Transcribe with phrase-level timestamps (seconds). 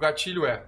[0.00, 0.66] gatilho é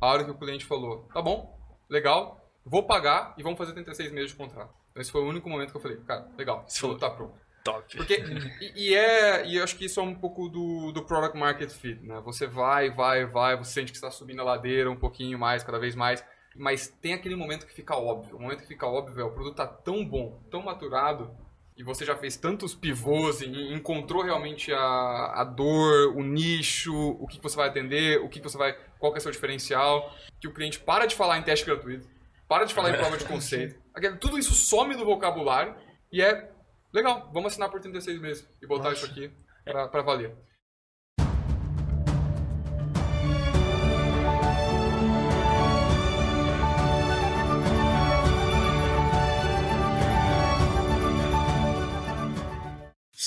[0.00, 1.56] a hora que o cliente falou, tá bom,
[1.88, 4.74] legal, vou pagar e vamos fazer 36 meses de contrato.
[4.90, 7.34] Então, esse foi o único momento que eu falei, cara, legal, isso tá pronto.
[7.64, 7.96] Top.
[7.96, 8.22] Porque,
[8.60, 11.70] e, e é, e eu acho que isso é um pouco do, do product market
[11.70, 12.20] fit, né?
[12.22, 15.78] Você vai, vai, vai, você sente que está subindo a ladeira um pouquinho mais, cada
[15.78, 16.22] vez mais,
[16.54, 18.36] mas tem aquele momento que fica óbvio.
[18.36, 21.34] O momento que fica óbvio é o produto tá tão bom, tão maturado,
[21.76, 27.26] e você já fez tantos pivôs e encontrou realmente a, a dor, o nicho, o
[27.26, 29.32] que, que você vai atender, o que, que você vai, qual que é o seu
[29.32, 32.08] diferencial, que o cliente para de falar em teste gratuito,
[32.48, 33.76] para de falar em prova de conceito.
[34.20, 35.74] Tudo isso some do vocabulário
[36.12, 36.48] e é
[36.92, 39.04] legal, vamos assinar por 36 meses e botar Nossa.
[39.04, 39.32] isso aqui
[39.64, 40.32] para valer.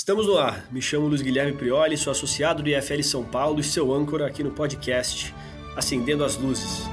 [0.08, 0.66] Estamos no ar.
[0.72, 4.42] Me chamo Luiz Guilherme Prioli, sou associado do IFL São Paulo e seu âncora aqui
[4.42, 5.36] no podcast
[5.76, 6.84] Acendendo as Luzes.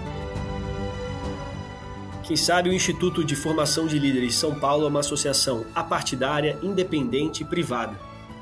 [2.25, 7.45] Quem sabe o Instituto de Formação de Líderes São Paulo é uma associação apartidária, independente
[7.45, 7.97] e privada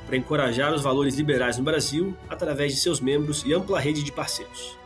[0.06, 4.10] para encorajar os valores liberais no Brasil através de seus membros e ampla rede de
[4.10, 4.78] parceiros.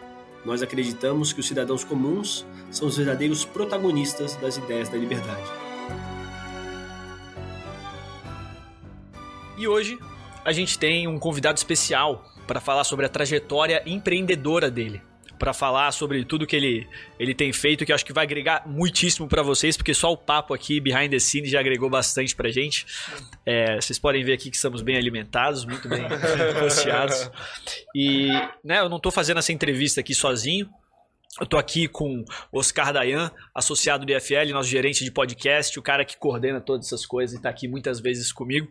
[0.45, 5.66] Nós acreditamos que os cidadãos comuns são os verdadeiros protagonistas das ideias da liberdade.
[9.57, 9.99] E hoje
[10.45, 15.03] a gente tem um convidado especial para falar sobre a trajetória empreendedora dele.
[15.39, 18.63] Para falar sobre tudo que ele, ele tem feito, que eu acho que vai agregar
[18.67, 22.49] muitíssimo para vocês, porque só o papo aqui, behind the scenes, já agregou bastante pra
[22.49, 22.87] gente.
[23.45, 26.03] É, vocês podem ver aqui que estamos bem alimentados, muito bem
[26.61, 27.31] rosteados.
[27.95, 28.31] E
[28.65, 30.71] né, eu não estou fazendo essa entrevista aqui sozinho,
[31.41, 36.05] eu estou aqui com Oscar Dayan, associado do IFL, nosso gerente de podcast, o cara
[36.05, 38.69] que coordena todas essas coisas e está aqui muitas vezes comigo.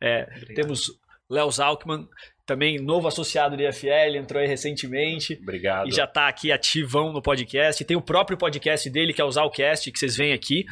[0.00, 0.24] É,
[0.54, 0.92] temos
[1.28, 2.08] Léo Zalkman,
[2.46, 5.38] também novo associado do IFL, entrou aí recentemente.
[5.42, 5.88] Obrigado.
[5.88, 7.84] E já está aqui ativão no podcast.
[7.84, 10.64] Tem o próprio podcast dele, que é o Zalcast, que vocês veem aqui.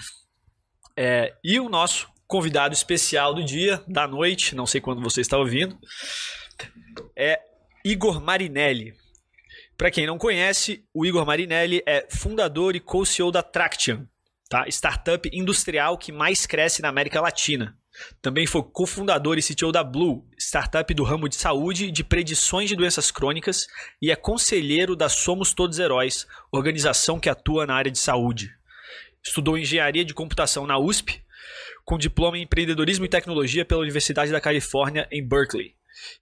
[0.96, 5.36] É, e o nosso convidado especial do dia, da noite, não sei quando você está
[5.36, 5.76] ouvindo,
[7.16, 7.40] é
[7.84, 8.94] Igor Marinelli.
[9.76, 14.06] Para quem não conhece, o Igor Marinelli é fundador e co-CEO da Traction,
[14.48, 14.66] tá?
[14.68, 17.76] startup industrial que mais cresce na América Latina.
[18.22, 22.76] Também foi cofundador e CTO da Blue, startup do ramo de saúde de predições de
[22.76, 23.66] doenças crônicas,
[24.00, 28.50] e é conselheiro da Somos Todos Heróis, organização que atua na área de saúde.
[29.22, 31.22] Estudou engenharia de computação na USP,
[31.84, 35.75] com diploma em empreendedorismo e tecnologia pela Universidade da Califórnia em Berkeley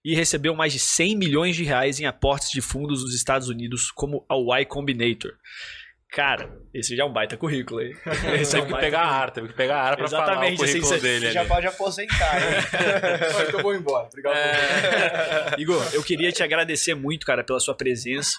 [0.05, 3.91] e recebeu mais de 100 milhões de reais em aportes de fundos dos Estados Unidos,
[3.91, 5.33] como a Y Combinator.
[6.15, 7.91] Cara, esse já é um baita currículo aí.
[8.41, 10.31] Esse é teve um que pegar a ar, teve que pegar a ar pra Exatamente,
[10.33, 11.27] falar o assim, currículo assim, dele.
[11.27, 12.37] Você já pode aposentar.
[13.49, 14.07] então vou embora.
[14.07, 14.37] Obrigado.
[14.37, 15.55] É...
[15.59, 18.31] Igor, eu queria te agradecer muito, cara, pela sua presença.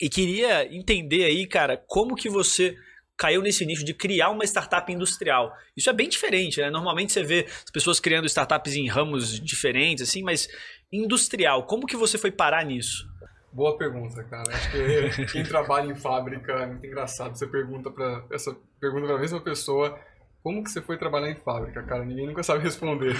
[0.00, 2.76] E queria entender aí, cara, como que você
[3.22, 5.56] caiu nesse nicho de criar uma startup industrial.
[5.76, 6.70] Isso é bem diferente, né?
[6.70, 10.48] Normalmente você vê as pessoas criando startups em ramos diferentes, assim, mas
[10.92, 13.08] industrial, como que você foi parar nisso?
[13.52, 14.52] Boa pergunta, cara.
[14.52, 17.36] Acho que quem trabalha em fábrica é muito engraçado.
[17.36, 19.96] Você pergunta para essa pergunta para a mesma pessoa
[20.42, 22.04] como que você foi trabalhar em fábrica, cara?
[22.04, 23.14] Ninguém nunca sabe responder.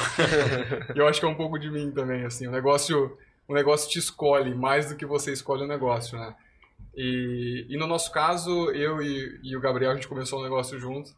[0.96, 2.48] e eu acho que é um pouco de mim também, assim.
[2.48, 6.34] O negócio, o negócio te escolhe mais do que você escolhe o negócio, né?
[6.94, 10.78] E, e no nosso caso, eu e, e, o Gabriel, a gente começou um negócio
[10.78, 11.10] junto.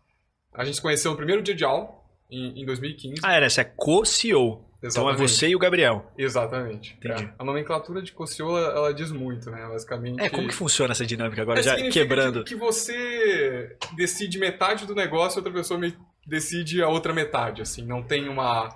[0.52, 1.88] A gente se conheceu no primeiro dia de aula,
[2.30, 3.20] em, em 2015.
[3.24, 4.64] Ah, era, você é co-CEO.
[4.82, 6.12] Então é você e o Gabriel.
[6.16, 6.94] Exatamente.
[6.98, 7.24] Entendi.
[7.24, 7.34] É.
[7.38, 9.66] A nomenclatura de co-CEO, ela, ela, diz muito, né?
[9.66, 10.20] Basicamente...
[10.20, 12.44] É, como que funciona essa dinâmica agora, é, já quebrando?
[12.44, 15.80] Que, que você decide metade do negócio e outra pessoa
[16.26, 17.84] decide a outra metade, assim.
[17.84, 18.68] Não tem uma...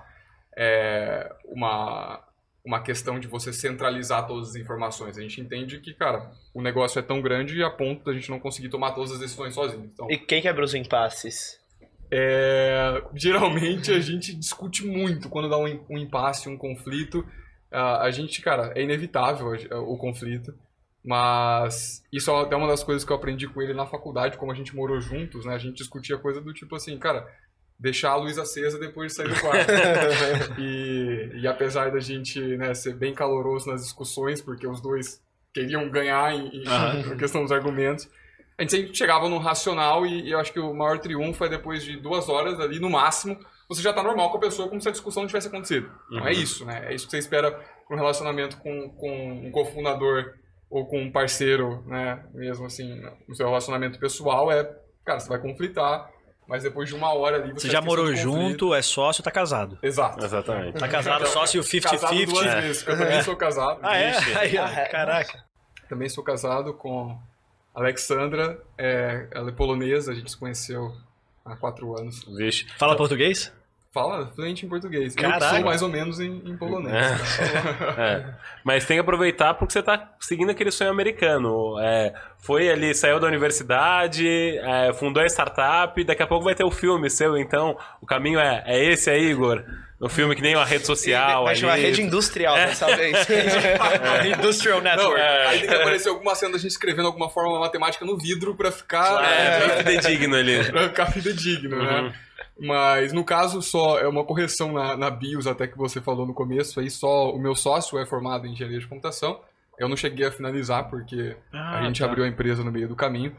[0.57, 2.25] É, uma
[2.69, 5.17] uma questão de você centralizar todas as informações.
[5.17, 8.39] A gente entende que, cara, o negócio é tão grande a ponto da gente não
[8.39, 9.91] conseguir tomar todas as decisões sozinho.
[9.91, 11.59] Então, e quem quebra os impasses?
[12.11, 17.27] É, geralmente a gente discute muito quando dá um, um impasse, um conflito.
[17.73, 20.55] A, a gente, cara, é inevitável o, o conflito.
[21.03, 24.55] Mas isso é uma das coisas que eu aprendi com ele na faculdade, como a
[24.55, 25.55] gente morou juntos, né?
[25.55, 27.27] A gente discutia coisa do tipo assim, cara,
[27.79, 29.71] deixar a luz acesa depois de sair do quarto.
[30.59, 35.23] e, e apesar da gente né, ser bem caloroso nas discussões, porque os dois
[35.55, 37.17] queriam ganhar em, em uhum.
[37.19, 38.09] questão dos argumentos,
[38.59, 41.49] a gente sempre chegava no racional e, e, eu acho que o maior triunfo é
[41.49, 43.39] depois de duas horas ali, no máximo,
[43.69, 45.87] você já está normal com a pessoa como se a discussão não tivesse acontecido.
[46.11, 46.19] Uhum.
[46.19, 46.87] Não é isso, né?
[46.87, 50.35] É isso que você espera para um relacionamento com, com um cofundador
[50.69, 52.25] ou com um parceiro, né?
[52.35, 54.65] Mesmo assim, no seu relacionamento pessoal, é,
[55.05, 56.11] cara, você vai conflitar,
[56.49, 59.79] mas depois de uma hora ali você, você já morou junto, é sócio, tá casado.
[59.83, 60.25] Exato.
[60.25, 60.79] Exatamente.
[60.79, 61.83] Tá casado, sócio 50-50.
[61.83, 62.61] Casado duas é.
[62.63, 63.81] vezes, eu também sou casado.
[63.83, 64.17] Ah, é?
[64.39, 64.87] Aí, ah, é?
[64.87, 65.45] Caraca.
[65.89, 67.19] Também sou casado com
[67.75, 70.97] a Alexandra, é, ela é polonesa, a gente se conheceu
[71.45, 72.25] há quatro anos.
[72.35, 72.67] Vixe.
[72.79, 73.53] Fala português?
[73.93, 75.17] Fala fluente em português.
[75.17, 75.49] Eu Caraca.
[75.57, 76.93] sou mais ou menos em, em polonês.
[76.93, 77.95] tá?
[78.03, 78.25] É.
[78.63, 81.79] Mas tem que aproveitar porque você tá seguindo aquele sonho americano.
[81.81, 86.65] É, foi ali, saiu da universidade, é, fundou a startup, daqui a pouco vai ter
[86.65, 89.65] o filme seu, então o caminho é, é esse aí, Igor?
[89.99, 91.45] No filme que nem uma rede social.
[91.45, 93.17] Vai chamar rede industrial dessa vez.
[94.39, 95.21] Industrial Não, Network.
[95.21, 98.71] aí tem que aparecer alguma cena da gente escrevendo alguma fórmula matemática no vidro pra
[98.71, 100.65] ficar, É, é, fidedigno ali.
[100.71, 102.03] pra ficar fidedigno, Uhum.
[102.09, 102.15] né?
[102.61, 106.35] Mas no caso só é uma correção na, na BIOS até que você falou no
[106.35, 109.41] começo aí, só o meu sócio é formado em engenharia de computação.
[109.79, 112.07] Eu não cheguei a finalizar porque Ah, a gente tá.
[112.07, 113.35] abriu a empresa no meio do caminho.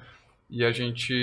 [0.50, 1.14] E a gente.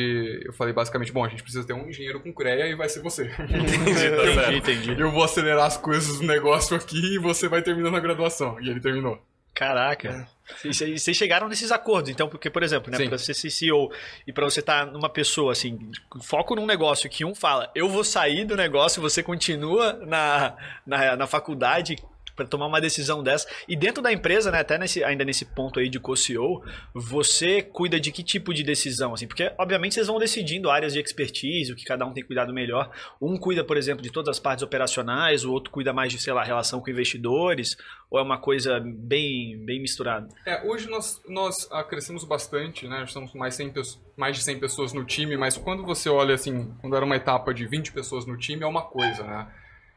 [0.44, 3.00] Eu falei basicamente, bom, a gente precisa ter um engenheiro com CREA e vai ser
[3.02, 3.24] você.
[3.40, 4.52] Entendi, tá certo.
[4.52, 5.00] Entendi, entendi.
[5.00, 8.60] Eu vou acelerar as coisas do negócio aqui e você vai terminando a graduação.
[8.60, 9.18] E ele terminou.
[9.52, 10.28] Caraca.
[10.62, 13.90] Vocês vocês chegaram nesses acordos, então, porque, por exemplo, né, pra você ser CEO
[14.26, 15.90] e pra você estar numa pessoa, assim,
[16.22, 20.56] foco num negócio que um fala, eu vou sair do negócio, você continua na,
[20.86, 21.96] na, na faculdade
[22.36, 23.48] pra tomar uma decisão dessa.
[23.66, 26.62] E dentro da empresa, né, até nesse, ainda nesse ponto aí de co-CEO,
[26.94, 29.26] você cuida de que tipo de decisão, assim?
[29.26, 32.90] Porque, obviamente, vocês vão decidindo áreas de expertise, o que cada um tem cuidado melhor.
[33.20, 36.32] Um cuida, por exemplo, de todas as partes operacionais, o outro cuida mais de, sei
[36.32, 37.76] lá, relação com investidores,
[38.10, 40.28] ou é uma coisa bem, bem misturada?
[40.44, 41.54] É, hoje nós, nós
[41.88, 43.02] crescemos bastante, né?
[43.04, 46.34] Estamos com mais, 100 pesso- mais de 100 pessoas no time, mas quando você olha
[46.34, 49.46] assim, quando era uma etapa de 20 pessoas no time, é uma coisa, né?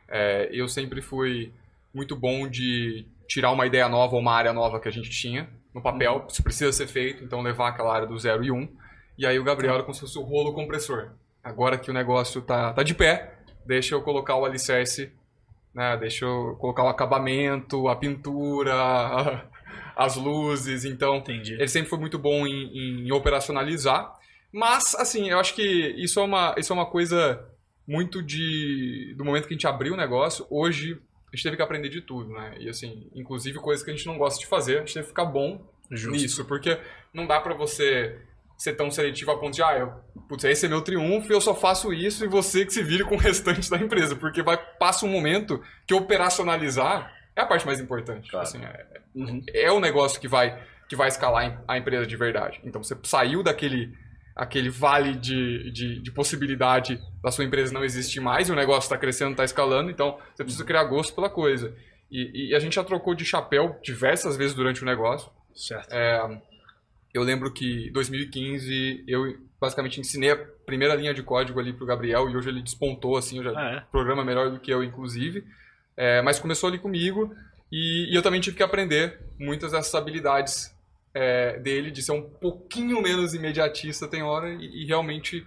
[0.08, 1.52] É, eu sempre fui
[1.94, 5.50] muito bom de tirar uma ideia nova ou uma área nova que a gente tinha
[5.74, 8.56] no papel, isso precisa ser feito, então levar aquela área do 0 e 1.
[8.56, 8.68] Um,
[9.18, 11.12] e aí o Gabriel era como se fosse o rolo compressor.
[11.44, 15.12] Agora que o negócio tá, tá de pé, deixa eu colocar o alicerce,
[15.74, 15.96] né?
[15.98, 19.46] Deixa eu colocar o acabamento, a pintura, a-
[19.96, 21.54] as luzes, então Entendi.
[21.54, 24.14] ele sempre foi muito bom em, em operacionalizar.
[24.52, 25.62] Mas, assim, eu acho que
[25.98, 27.46] isso é uma, isso é uma coisa
[27.88, 29.14] muito de.
[29.18, 30.46] do momento que a gente abriu o negócio.
[30.50, 31.00] Hoje,
[31.32, 32.56] a gente teve que aprender de tudo, né?
[32.60, 35.10] E, assim, inclusive coisas que a gente não gosta de fazer, a gente teve que
[35.10, 36.46] ficar bom nisso.
[36.46, 36.78] Porque
[37.14, 38.20] não dá pra você
[38.58, 39.94] ser tão seletivo a ponto de, ah, eu,
[40.28, 43.06] putz, esse é meu triunfo e eu só faço isso e você que se vire
[43.06, 44.16] com o restante da empresa.
[44.16, 48.30] Porque vai, passa um momento que operacionalizar é a parte mais importante.
[48.30, 48.46] Claro.
[48.48, 49.44] Assim, é, Uhum.
[49.54, 52.60] é o negócio que vai, que vai escalar a empresa de verdade.
[52.64, 53.92] Então você saiu daquele
[54.40, 58.88] aquele vale de, de, de possibilidade da sua empresa não existir mais e o negócio
[58.88, 61.76] está crescendo, está escalando, então você precisa criar gosto pela coisa.
[62.10, 65.30] E, e a gente já trocou de chapéu diversas vezes durante o negócio.
[65.54, 65.94] Certo.
[67.14, 71.86] Eu lembro que em 2015 eu basicamente ensinei a primeira linha de código ali pro
[71.86, 73.80] Gabriel e hoje ele despontou assim, já Ah, é?
[73.92, 75.44] programa melhor do que eu, inclusive.
[75.98, 77.36] É, mas começou ali comigo
[77.70, 80.74] e, e eu também tive que aprender muitas dessas habilidades
[81.14, 85.46] é, dele, de ser um pouquinho menos imediatista tem hora e, e realmente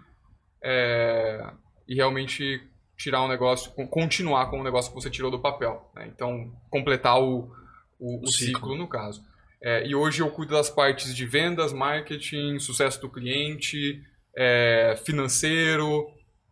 [0.62, 1.50] é,
[1.88, 2.61] e realmente
[2.97, 5.91] tirar um negócio, con- continuar com o negócio que você tirou do papel.
[5.94, 6.09] né?
[6.14, 7.50] Então, completar o,
[7.99, 8.55] o, o O ciclo.
[8.55, 8.76] ciclo.
[8.76, 9.23] no caso.
[9.61, 14.00] É, e hoje eu cuido das partes de vendas, marketing, sucesso do cliente,
[14.37, 16.06] é, financeiro,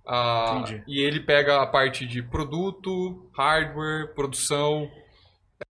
[0.06, 0.82] Entendi.
[0.88, 4.90] e ele pega a parte de produto, hardware, produção.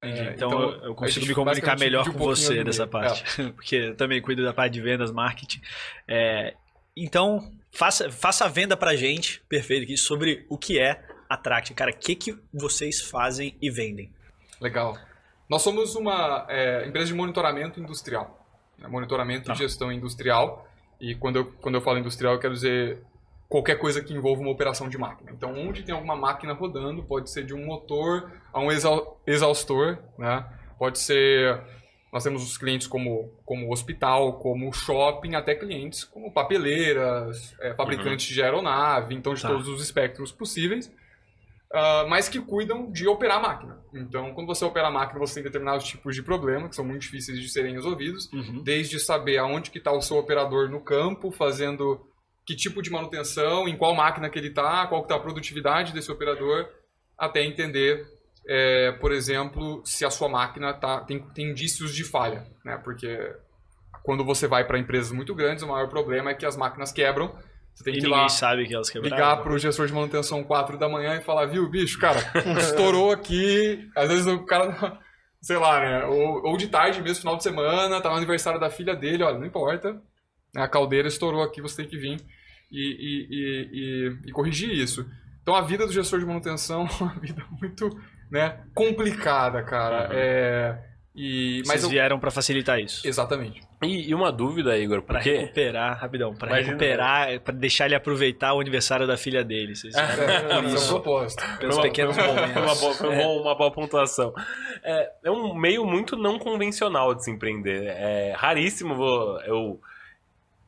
[0.02, 2.90] É, então, eu- eu consigo me comunicar melhor com um pouquinho você dessa meio.
[2.90, 3.24] parte.
[3.54, 5.60] Porque eu também cuido da parte de vendas, marketing.
[6.08, 6.54] É,
[6.96, 11.74] então, faça, faça a venda pra gente, perfeito, aqui, sobre o que é a Tract.
[11.74, 14.12] Cara, o que, que vocês fazem e vendem?
[14.60, 14.96] Legal.
[15.48, 18.46] Nós somos uma é, empresa de monitoramento industrial.
[18.78, 18.86] né?
[18.88, 19.52] Monitoramento Tá.
[19.52, 20.66] e gestão industrial.
[21.00, 23.02] E quando eu, quando eu falo industrial, eu quero dizer
[23.50, 25.32] qualquer coisa que envolva uma operação de máquina.
[25.32, 29.98] Então, onde tem alguma máquina rodando, pode ser de um motor a um exau- exaustor,
[30.16, 30.46] né?
[30.78, 31.60] Pode ser...
[32.12, 38.26] Nós temos os clientes como, como hospital, como shopping, até clientes como papeleiras, é, fabricantes
[38.26, 39.48] de aeronave, então de Tá.
[39.48, 40.90] todos os espectros possíveis.
[41.72, 43.78] Ah, mas que cuidam de operar a máquina.
[43.94, 47.02] Então, quando você opera a máquina, você tem determinados tipos de problema que são muito
[47.02, 48.28] difíceis de serem resolvidos,
[48.64, 52.00] desde saber aonde que está o seu operador no campo, fazendo
[52.50, 56.10] que tipo de manutenção, em qual máquina que ele está, qual está a produtividade desse
[56.10, 56.68] operador,
[57.16, 58.04] até entender,
[58.48, 62.76] é, por exemplo, se a sua máquina tá, tem, tem indícios de falha, né?
[62.82, 63.36] Porque
[64.02, 67.32] quando você vai para empresas muito grandes, o maior problema é que as máquinas quebram.
[67.72, 69.14] Você tem E que ir lá sabe que elas quebraram.
[69.16, 72.18] ligar pro gestor de manutenção 4 da manhã e falar, viu, bicho, cara,
[72.58, 73.88] estourou aqui.
[73.94, 74.98] Às vezes o cara,
[75.40, 76.04] sei lá, né?
[76.06, 79.38] Ou, ou de tarde mesmo, final de semana, tá no aniversário da filha dele, olha,
[79.38, 79.92] não importa.
[80.52, 82.20] né, A caldeira estourou aqui, você tem que vir
[82.70, 85.06] e, e, e, e- e corrigir isso.
[85.42, 87.88] Então a vida do gestor de manutenção é uma vida muito
[88.30, 90.08] né, complicada, cara.
[90.12, 90.78] É,
[91.12, 93.06] E, mas Vocês eu, vieram pra facilitar isso.
[93.06, 93.60] exatamente.
[93.82, 95.36] E, e uma dúvida, Igor, Pra porque...
[95.38, 96.60] recuperar, rapidão, Imagina.
[96.68, 99.74] recuperar, pra deixar ele aproveitar o aniversário da filha dele.
[99.74, 101.42] Vocês por Esse é isso, propósito.
[101.58, 102.52] pelos Foi uma- pequenos foi uma- momentos.
[102.52, 104.32] Foi uma boa, um bom- uma boa pontuação.
[104.84, 107.86] É, é um meio muito não convencional de se empreender.
[107.86, 108.94] É raríssimo
[109.46, 109.80] eu,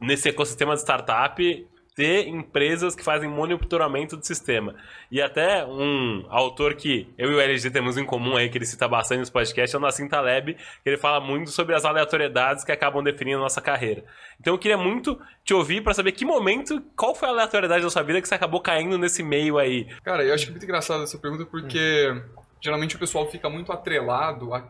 [0.01, 4.75] nesse ecossistema de startup, ter empresas que fazem monitoramento do sistema.
[5.11, 8.65] E até um autor que eu e o LG temos em comum aí, que ele
[8.65, 12.65] cita bastante nos podcasts, é o Nassim Taleb, que ele fala muito sobre as aleatoriedades
[12.65, 14.05] que acabam definindo a nossa carreira.
[14.41, 17.91] Então eu queria muito te ouvir para saber que momento, qual foi a aleatoriedade da
[17.91, 19.87] sua vida que você acabou caindo nesse meio aí.
[20.03, 22.23] Cara, eu acho que é muito engraçado essa pergunta porque
[22.61, 24.67] geralmente o pessoal fica muito atrelado a.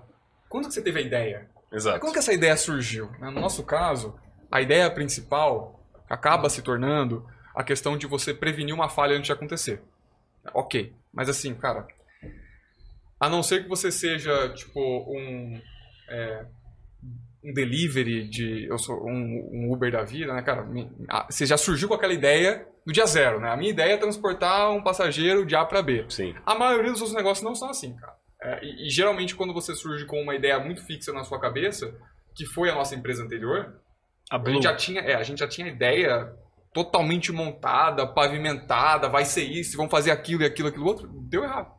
[0.49, 1.49] Quando que você teve a ideia?
[1.73, 2.00] Exato.
[2.00, 3.11] Como que essa ideia surgiu?
[3.19, 4.14] No nosso caso,
[4.50, 9.33] a ideia principal acaba se tornando a questão de você prevenir uma falha antes de
[9.33, 9.83] acontecer.
[10.55, 11.87] Ok, mas assim, cara,
[13.21, 15.61] a não ser que você seja, tipo, um,
[16.09, 16.45] é,
[17.45, 18.67] um delivery de.
[18.69, 20.63] Eu sou um, um Uber da vida, né, cara?
[20.65, 23.51] me- a- Você já surgiu com aquela ideia do dia zero, né?
[23.51, 26.05] A minha ideia é transportar um passageiro de A para B.
[26.09, 26.35] Sim.
[26.45, 28.15] A maioria dos seus negócios não são assim, cara.
[28.43, 31.95] É, e, e geralmente quando você surge com uma ideia muito fixa na sua cabeça,
[32.35, 33.81] que foi a nossa empresa anterior,
[34.33, 34.55] A a Blue.
[34.55, 36.33] gente já tinha, é, a gente já tinha ideia
[36.73, 41.71] totalmente montada, pavimentada, vai ser isso, vão fazer aquilo e aquilo, aquilo outro, deu errado.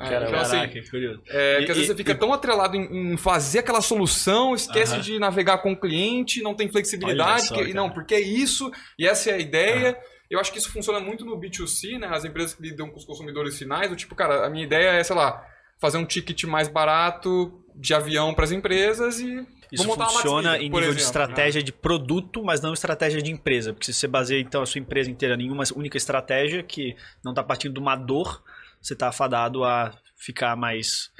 [0.00, 1.22] É, Caramba, então, assim, caraca, curioso.
[1.28, 4.54] é, E- que às vezes e- você fica tão atrelado em, em fazer aquela solução,
[4.54, 5.00] esquece Aham.
[5.02, 7.74] de navegar com o cliente, não tem flexibilidade, só, que- cara.
[7.74, 9.96] não, porque é isso, e essa é a ideia.
[10.30, 12.08] Eu acho que isso funciona muito no B2C, né?
[12.10, 15.04] As empresas que lidam com os consumidores finais, do tipo, cara, a minha ideia é,
[15.04, 15.44] sei lá,
[15.78, 20.80] fazer um ticket mais barato de avião para as empresas e Isso funciona em nível
[20.80, 21.02] de exemplo, né?
[21.02, 23.72] estratégia de produto, mas não estratégia de empresa.
[23.72, 27.32] Porque se você baseia então a sua empresa inteira em uma única estratégia que não
[27.32, 28.42] está partindo de uma dor,
[28.80, 31.10] você está afadado a ficar mais.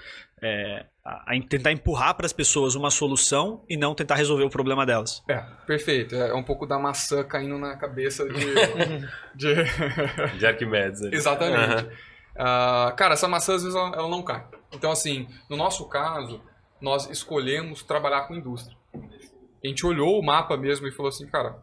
[0.42, 4.50] é, a, a tentar empurrar para as pessoas uma solução e não tentar resolver o
[4.50, 5.22] problema delas.
[5.28, 6.14] É, perfeito.
[6.14, 8.34] É um pouco da maçã caindo na cabeça de.
[9.34, 10.38] de...
[10.38, 11.02] De Arquimedes.
[11.02, 11.16] ali.
[11.16, 11.58] Exatamente.
[11.58, 11.88] Aham.
[12.36, 14.44] Ah, cara, essa maçã às vezes ela, ela não cai.
[14.72, 16.40] Então, assim, no nosso caso,
[16.80, 18.76] nós escolhemos trabalhar com indústria.
[19.62, 21.58] A gente olhou o mapa mesmo e falou assim, cara,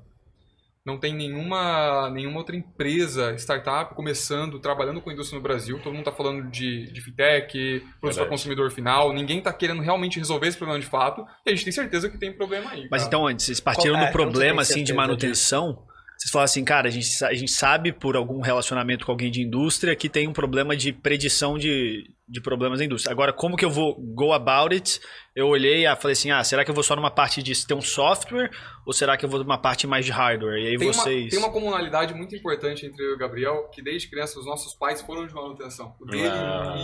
[0.88, 5.78] não tem nenhuma, nenhuma outra empresa, startup, começando, trabalhando com indústria no Brasil.
[5.80, 9.12] Todo mundo está falando de, de fintech, produto para consumidor final.
[9.12, 11.26] Ninguém está querendo realmente resolver esse problema de fato.
[11.46, 12.88] E a gente tem certeza que tem problema aí.
[12.90, 13.08] Mas cara.
[13.08, 15.86] então, antes, vocês partiram Qual- é, do não problema tenho assim, de manutenção.
[16.18, 19.42] Vocês falaram assim, cara, a gente, a gente sabe por algum relacionamento com alguém de
[19.44, 23.12] indústria que tem um problema de predição de, de problemas da indústria.
[23.14, 25.00] Agora, como que eu vou go about it?
[25.36, 27.76] Eu olhei e falei assim, ah, será que eu vou só numa parte de ter
[27.76, 28.50] um software
[28.86, 30.58] ou será que eu vou numa parte mais de hardware?
[30.60, 31.24] E aí Tem, vocês...
[31.26, 34.46] uma, tem uma comunalidade muito importante entre eu e o Gabriel, que desde criança os
[34.48, 35.96] nossos pais foram de manutenção.
[36.02, 36.76] O dele Ah.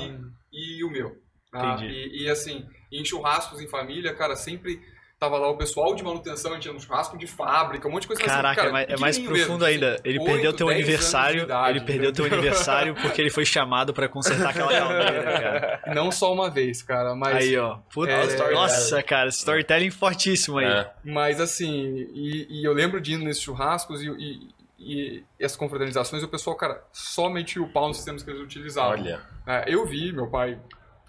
[0.51, 1.11] e, e o meu.
[1.51, 1.73] tá?
[1.73, 1.91] Entendi.
[1.91, 4.79] E, e, assim, em churrascos em família, cara, sempre
[5.23, 8.01] tava lá o pessoal de manutenção, a gente ia no churrasco de fábrica, um monte
[8.01, 9.93] de coisa assim, Caraca, cara, é mais, é mais profundo mesmo, ainda.
[9.93, 11.43] assim, Ele oito, perdeu teu 10 anos de aniversário.
[11.43, 12.39] idade, ele perdeu teu entendeu?
[12.39, 15.95] aniversário porque ele foi chamado pra consertar aquela caldeira, cara.
[15.95, 17.37] Não só uma vez, cara, mas...
[17.37, 17.77] Aí, ó.
[17.93, 20.65] Puta, É, nossa, cara, storytelling fortíssimo aí.
[20.65, 20.91] É.
[21.05, 26.21] Mas assim, e, e eu lembro de ir nesses churrascos e, e, e essas confraternizações,
[26.23, 28.91] o pessoal, cara, só metia o pau nos sistemas que eles utilizavam.
[28.91, 29.21] Olha.
[29.47, 30.59] É, eu vi meu pai,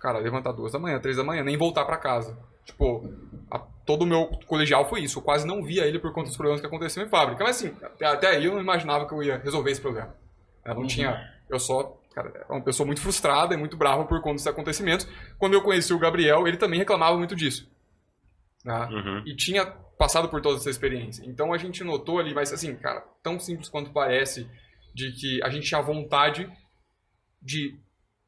[0.00, 2.38] cara, levantar duas da manhã, três da manhã, nem voltar pra casa.
[2.64, 3.08] Tipo,
[3.50, 5.18] a- todo o meu colegial foi isso.
[5.18, 7.44] Eu quase não via ele por conta dos problemas que aconteciam em fábrica.
[7.44, 10.14] Mas assim, até, até aí eu não imaginava que eu ia resolver esse problema.
[10.64, 11.32] Eu não tinha.
[11.48, 11.98] Eu só.
[12.14, 15.06] Cara, é uma pessoa muito frustrada e muito brava por conta desses acontecimentos.
[15.36, 17.68] Quando eu conheci o Gabriel, ele também reclamava muito disso.
[18.64, 18.88] Né?
[18.90, 19.22] Uhum.
[19.26, 19.66] e tinha
[19.98, 21.22] passado por toda essa experiência.
[21.26, 24.48] Então a gente notou ali, mas assim, cara, tão simples quanto parece,
[24.94, 26.50] de que a gente tinha vontade
[27.42, 27.78] de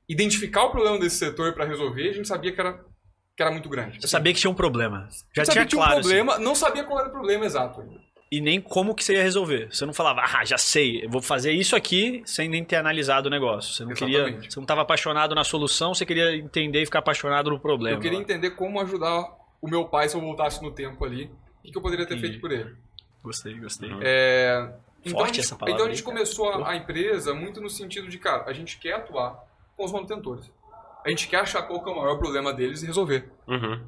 [0.06, 2.84] identificar o problema desse setor para resolver, a gente sabia que era,
[3.36, 3.98] que era muito grande.
[4.02, 5.08] Eu sabia que tinha um problema.
[5.34, 5.96] Já sabia tinha que tinha claro.
[5.96, 6.08] um assim.
[6.08, 7.80] problema, não sabia qual era o problema exato.
[7.82, 8.00] ainda.
[8.32, 9.68] e nem como que você ia resolver.
[9.70, 13.26] Você não falava, ah, já sei, eu vou fazer isso aqui sem nem ter analisado
[13.26, 13.74] o negócio.
[13.74, 14.52] Você não queria, Exatamente.
[14.52, 17.96] você não estava apaixonado na solução, você queria entender e ficar apaixonado no problema.
[17.96, 18.24] Eu queria lá.
[18.24, 19.28] entender como ajudar
[19.60, 22.14] o meu pai se eu voltasse no tempo ali, o que que eu poderia ter
[22.14, 22.32] Entendi.
[22.32, 22.74] feito por ele.
[23.22, 23.90] Gostei, gostei.
[23.90, 24.00] Uhum.
[24.02, 24.72] É,
[25.04, 26.16] então, Forte a gente, essa palavra então a aí, gente cara.
[26.16, 29.44] começou a, a empresa muito no sentido de, cara, a gente quer atuar
[29.76, 30.50] com os manutentores.
[31.06, 33.30] A gente quer achar qual que é o maior problema deles e resolver.
[33.46, 33.80] Uhum.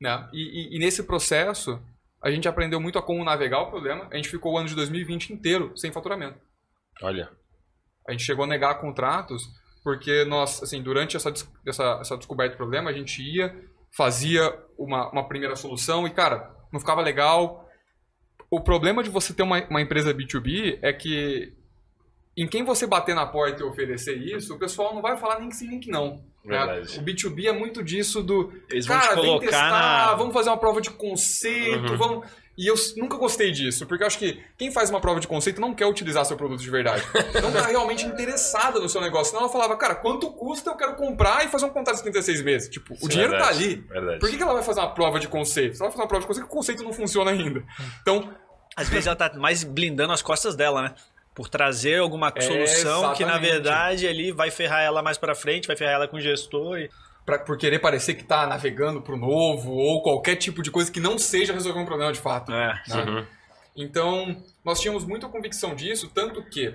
[0.00, 0.28] né?
[0.32, 0.40] E,
[0.72, 1.78] e- e nesse processo,
[2.22, 4.08] a gente aprendeu muito a como navegar o problema.
[4.10, 6.38] A gente ficou o ano de 2020 inteiro sem faturamento.
[7.02, 7.30] Olha.
[8.08, 9.42] A gente chegou a negar contratos
[9.84, 11.32] porque nós, assim, durante essa,
[11.66, 13.54] essa, essa descoberta do problema, a gente ia,
[13.96, 17.68] fazia uma, uma primeira solução e, cara, não ficava legal.
[18.50, 21.54] O problema de você ter uma, uma empresa B2B é que
[22.42, 25.48] em quem você bater na porta e oferecer isso, o pessoal não vai falar nem
[25.48, 26.22] que sim, nem que não.
[26.44, 26.58] né?
[26.58, 26.98] Verdade.
[26.98, 28.52] O B2B é muito disso do.
[28.70, 29.70] Eles vão cara, te vem colocar testar,
[30.06, 30.14] na.
[30.14, 31.96] vamos fazer uma prova de conceito, Uhum.
[31.96, 32.26] vamos.
[32.58, 35.60] E eu nunca gostei disso, porque eu acho que quem faz uma prova de conceito
[35.62, 37.02] não quer utilizar seu produto de verdade.
[37.42, 39.26] Não tá realmente interessada no seu negócio.
[39.30, 42.42] Senão ela falava, cara, quanto custa eu quero comprar e fazer um contrato de 36
[42.42, 42.68] meses?
[42.68, 43.74] Tipo, o Sim, dinheiro tá verdade, ali.
[43.88, 44.18] Verdade.
[44.18, 45.76] Por que, que ela vai fazer uma prova de conceito?
[45.76, 47.64] Se ela vai fazer uma prova de conceito, o conceito não funciona ainda.
[48.02, 48.28] Então,
[48.76, 50.94] Às vezes ela tá mais blindando as costas dela, né?
[51.34, 53.50] Por trazer alguma É, solução que, na exatamente.
[53.50, 56.78] verdade, ali vai ferrar ela mais pra frente, vai ferrar ela com o gestor.
[56.78, 56.90] E...
[57.24, 61.00] pra, por querer parecer que tá navegando pro novo ou qualquer tipo de coisa que
[61.00, 62.52] não seja resolver um problema de fato.
[62.52, 62.74] É.
[62.88, 63.04] né?
[63.06, 63.26] Uhum.
[63.76, 66.74] Então, nós tínhamos muita convicção disso, tanto que,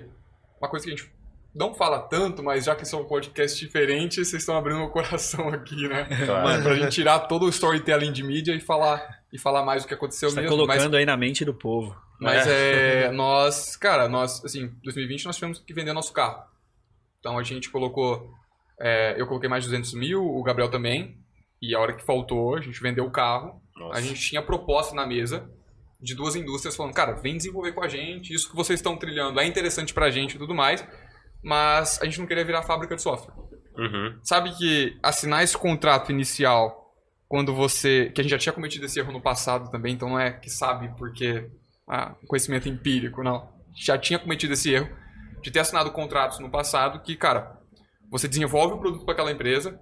[0.60, 1.12] uma coisa que a gente
[1.54, 5.48] não fala tanto, mas já que são um podcast diferente, vocês estão abrindo o coração
[5.48, 6.06] aqui, né?
[6.26, 6.62] Claro.
[6.62, 9.94] Pra gente tirar todo o storytelling de mídia e falar, e falar mais o que
[9.94, 10.56] aconteceu Você tá mesmo.
[10.56, 11.96] Mas, colocando aí na mente do povo.
[12.20, 16.44] Mas é, nós, cara, nós, assim, 2020 nós tivemos que vender nosso carro.
[17.20, 18.30] Então a gente colocou,
[18.80, 21.18] é, eu coloquei mais de 200 mil, o Gabriel também,
[21.60, 23.98] e a hora que faltou, a gente vendeu o carro, Nossa.
[23.98, 25.50] a gente tinha proposta na mesa
[26.00, 29.40] de duas indústrias falando, cara, vem desenvolver com a gente, isso que vocês estão trilhando
[29.40, 30.86] é interessante pra gente e tudo mais,
[31.42, 33.34] mas a gente não queria virar fábrica de software.
[33.76, 34.18] Uhum.
[34.22, 36.86] Sabe que assinar esse contrato inicial,
[37.28, 38.10] quando você.
[38.14, 40.50] que a gente já tinha cometido esse erro no passado também, então não é que
[40.50, 41.48] sabe porque.
[41.88, 43.48] Ah, conhecimento empírico, não.
[43.74, 44.88] Já tinha cometido esse erro
[45.42, 47.58] de ter assinado contratos no passado que, cara,
[48.10, 49.78] você desenvolve o produto para aquela empresa,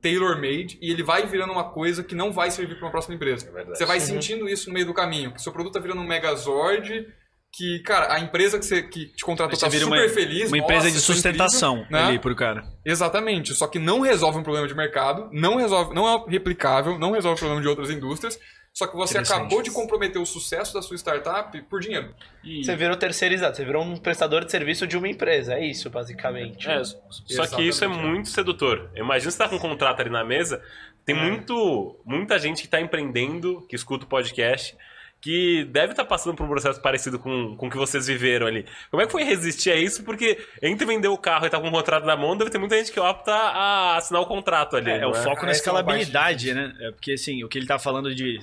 [0.00, 3.48] tailor-made, e ele vai virando uma coisa que não vai servir para uma próxima empresa.
[3.48, 3.78] É verdade.
[3.78, 7.06] Você vai sentindo isso no meio do caminho, que seu produto tá virando um megazord,
[7.52, 10.48] que, cara, a empresa que, você, que te contratou tá vira super uma- feliz.
[10.48, 12.08] Uma empresa nossa, de é sustentação incrível, né?
[12.08, 12.64] ali pro cara.
[12.84, 17.12] Exatamente, só que não resolve um problema de mercado, não resolve, não é replicável, não
[17.12, 18.38] resolve o problema de outras indústrias,
[18.74, 22.14] só que você acabou de comprometer o sucesso da sua startup por dinheiro.
[22.42, 25.54] E Você virou terceirizado, você virou um prestador de serviço de uma empresa.
[25.54, 26.70] É isso, basicamente.
[26.70, 28.06] É, só que isso é Exatamente.
[28.06, 28.90] muito sedutor.
[28.96, 30.62] Imagina você tá com um contrato ali na mesa,
[31.04, 34.74] tem muito, muita gente que tá empreendendo, que escuta o podcast,
[35.20, 38.66] que deve estar passando por um processo parecido com, com o que vocês viveram ali.
[38.90, 40.02] Como é que foi resistir a isso?
[40.02, 42.76] Porque entre vender o carro e estar com um contrato na mão, deve ter muita
[42.76, 44.90] gente que opta a assinar o contrato ali.
[44.90, 46.74] É, é o foco na é parte escalabilidade, né?
[46.80, 48.40] É porque assim, o que ele tá falando de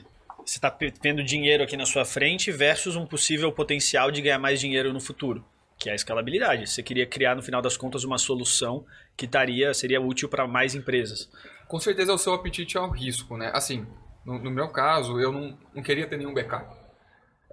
[0.50, 4.40] você tá pe- vendo dinheiro aqui na sua frente versus um possível potencial de ganhar
[4.40, 5.46] mais dinheiro no futuro,
[5.78, 6.68] que é a escalabilidade.
[6.70, 8.86] Você queria criar no final das contas uma solução
[9.16, 11.30] que estaria seria útil para mais empresas.
[11.68, 13.52] com certeza é o seu apetite ao risco, né?
[13.54, 13.86] Assim,
[14.26, 16.76] no, no meu caso, eu não, não queria ter nenhum backup.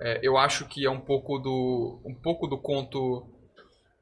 [0.00, 3.26] É, eu acho que é um pouco do um pouco do conto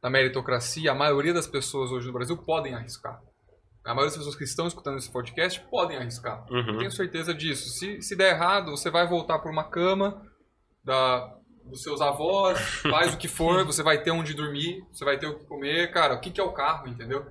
[0.03, 0.91] da meritocracia.
[0.93, 3.21] A maioria das pessoas hoje no Brasil podem arriscar.
[3.85, 6.44] A maioria das pessoas que estão escutando esse podcast podem arriscar.
[6.49, 6.79] Eu Uhum.
[6.79, 7.68] tenho certeza disso.
[7.68, 10.23] Se, se der errado, você vai voltar por uma cama
[10.83, 15.18] da, dos seus avós, faz o que for, você vai ter onde dormir, você vai
[15.18, 15.90] ter o que comer.
[15.92, 17.27] Cara, o que, que é o carro, entendeu?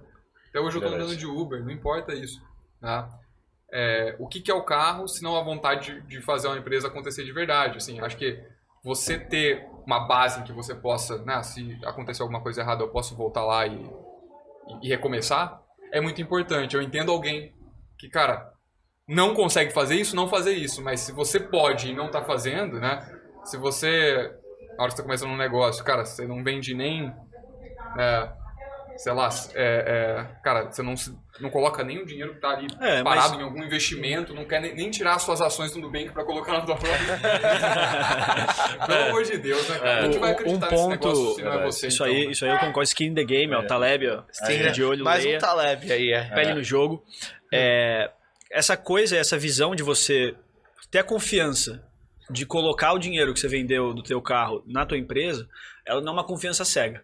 [0.50, 1.04] Até hoje eu Verdade.
[1.04, 2.40] andando de Uber, não importa isso.
[2.80, 3.10] Tá?
[3.72, 6.58] É, o que, que é o carro, se não a vontade de, de fazer uma
[6.58, 7.78] empresa acontecer de verdade.
[7.78, 8.40] Assim, acho que
[8.84, 12.90] você ter uma base em que você possa, né, se acontecer alguma coisa errada, eu
[12.90, 15.63] posso voltar lá e, e- e recomeçar,
[15.94, 16.76] é muito importante.
[16.76, 17.54] Eu entendo alguém
[17.98, 18.52] que, cara,
[19.08, 20.82] não consegue fazer isso, não fazer isso.
[20.82, 23.08] Mas se você pode e não tá fazendo, né?
[23.46, 24.34] Se você,
[24.76, 27.14] na hora que você tá começando um negócio, cara, você não vende nem,
[27.98, 28.32] é,
[28.98, 32.50] sei lá, é, é, cara, você não, se- não coloca nem o dinheiro que tá
[32.50, 35.80] ali É, mas- parado em algum investimento, não quer nem, nem tirar suas ações do
[35.80, 37.20] Nubank pra colocar na tua própria.
[38.88, 39.90] Pelo amor de Deus, né, cara?
[39.92, 40.02] É.
[40.02, 41.74] Quem que vai Um acreditar nesse ponto- negócio se não é Verdade.
[41.74, 41.88] você?
[41.88, 42.32] Isso então, aí, né?
[42.32, 42.84] isso aí eu concordo.
[42.84, 44.24] Skin the game, ó, o Taleb, ó.
[44.46, 45.38] Fica de olho, Mais leia.
[45.38, 46.24] um Taleb aí, é.
[46.34, 47.04] pele no jogo.
[47.52, 48.10] É,
[48.52, 50.36] essa coisa, essa visão de você
[50.92, 51.84] ter a confiança
[52.30, 55.48] de colocar o dinheiro que você vendeu do teu carro na tua empresa,
[55.86, 57.04] ela não é uma confiança cega.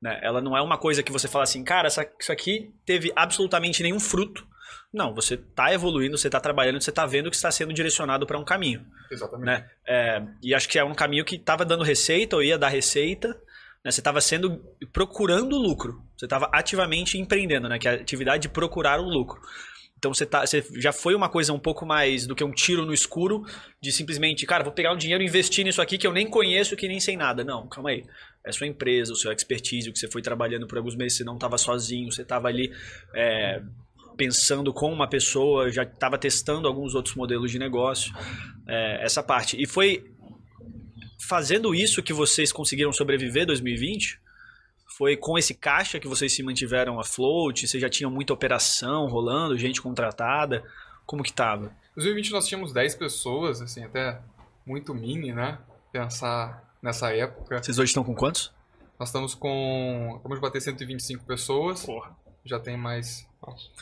[0.00, 0.18] Né?
[0.22, 3.82] Ela não é uma coisa que você fala assim, cara, essa- isso aqui teve absolutamente
[3.82, 4.46] nenhum fruto.
[4.92, 8.38] Não, você está evoluindo, você está trabalhando, você está vendo que está sendo direcionado para
[8.38, 8.84] um caminho.
[9.10, 9.46] Exatamente.
[9.46, 9.68] Né?
[9.86, 13.28] É, e acho que é um caminho que estava dando receita, ou ia dar receita,
[13.84, 13.90] né?
[13.90, 14.60] Você estava sendo
[14.92, 16.02] procurando lucro.
[16.16, 17.78] Você estava ativamente empreendendo, né?
[17.78, 19.40] Que é a atividade de procurar o lucro.
[19.96, 22.86] Então você, tá, você já foi uma coisa um pouco mais do que um tiro
[22.86, 23.44] no escuro,
[23.82, 26.74] de simplesmente, cara, vou pegar um dinheiro e investir nisso aqui que eu nem conheço,
[26.74, 27.44] que nem sei nada.
[27.44, 28.04] Não, calma aí.
[28.44, 31.24] É sua empresa, o seu expertise, o que você foi trabalhando por alguns meses, você
[31.24, 32.72] não estava sozinho, você estava ali
[33.14, 33.62] é,
[34.16, 38.14] pensando com uma pessoa, já estava testando alguns outros modelos de negócio,
[38.66, 39.60] é, essa parte.
[39.60, 40.04] E foi
[41.28, 44.20] fazendo isso que vocês conseguiram sobreviver 2020?
[44.96, 47.66] Foi com esse caixa que vocês se mantiveram afloat?
[47.66, 50.62] Vocês já tinham muita operação rolando, gente contratada?
[51.06, 51.32] Como que?
[51.32, 54.20] Em 2020 nós tínhamos 10 pessoas, assim, até
[54.66, 55.58] muito mini, né?
[55.92, 57.62] Pensar nessa época.
[57.62, 58.52] Vocês hoje estão com quantos?
[58.98, 60.14] Nós estamos com.
[60.16, 61.84] Acabamos de bater 125 pessoas.
[61.84, 62.10] Porra.
[62.44, 63.26] Já tem mais,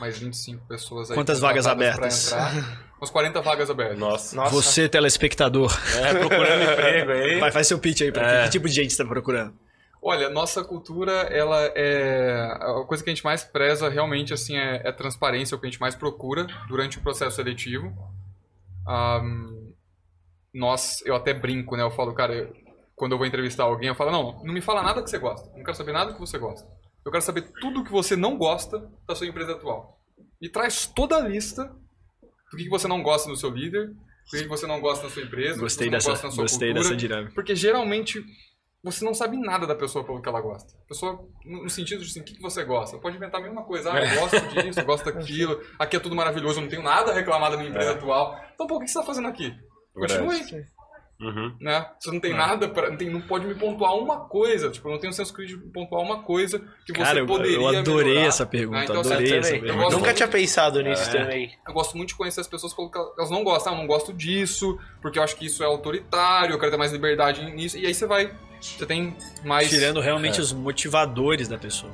[0.01, 1.15] mais 25 pessoas aí.
[1.17, 2.33] Quantas vagas abertas?
[3.01, 3.99] Umas 40 vagas abertas.
[3.99, 4.35] Nossa.
[4.37, 4.51] Nossa.
[4.53, 7.39] Você, telespectador, É, procurando emprego aí.
[7.39, 8.11] vai, faz seu pitch aí.
[8.13, 8.39] Pra É.
[8.39, 9.55] que, que tipo de gente você tá procurando?
[10.03, 12.49] Olha, nossa cultura, ela é.
[12.61, 15.67] A coisa que a gente mais preza realmente assim é, é transparência, é o que
[15.67, 17.93] a gente mais procura durante o processo seletivo.
[18.87, 19.73] Ahm,
[20.55, 21.83] nós, eu até brinco, né?
[21.83, 22.53] Eu falo, cara, eu-
[22.99, 25.49] quando eu vou entrevistar alguém, eu falo, não, não me fala nada que você gosta.
[25.57, 26.69] Não quero saber nada que você gosta.
[27.05, 29.99] Eu quero saber tudo que você não gosta da sua empresa atual.
[30.43, 31.65] E traz toda a lista
[32.51, 35.23] do que você não gosta no seu líder, do que você não gosta na sua
[35.23, 36.89] empresa, do que Gostei você não dessa, gosta na sua gostei cultura.
[36.89, 37.35] dessa dinâmica.
[37.35, 38.23] Porque geralmente
[38.83, 40.73] você não sabe nada da pessoa pelo que ela gosta.
[40.77, 42.99] A pessoa, no sentido de assim, o que, você gosta?
[42.99, 43.93] Pode inventar a mesma coisa.
[43.93, 45.61] Ah, eu gosto disso, eu gosto daquilo.
[45.79, 48.39] Aqui é tudo maravilhoso, eu não tenho nada a reclamar da minha empresa atual.
[48.55, 49.55] Então, pô, o que você está fazendo aqui?
[49.95, 50.65] Continue aí.
[51.21, 51.53] Uhum.
[51.61, 51.85] Né?
[51.99, 52.91] Você não tem nada pra.
[52.91, 54.71] Não, tem, não pode me pontuar uma coisa.
[54.71, 57.57] Tipo, eu não tenho senso crítico de pontuar uma coisa que você Cara, eu, poderia
[57.57, 58.27] eu adorei melhorar.
[58.29, 59.73] essa pergunta, Ah, então, assim, adorei Eu essa pergunta.
[59.75, 60.17] gosto Nunca muito.
[60.17, 61.13] tinha pensado nisso É.
[61.25, 61.53] também.
[61.67, 63.73] Eu gosto muito de conhecer as pessoas pelo que elas não gostam.
[63.73, 66.77] Ah, eu não gosto disso, porque eu acho que isso é autoritário, eu quero ter
[66.79, 67.77] mais liberdade nisso.
[67.79, 68.31] E aí você vai.
[68.61, 69.69] Você tem mais.
[69.71, 70.05] Tirando É.
[70.05, 71.93] realmente os motivadores da pessoa.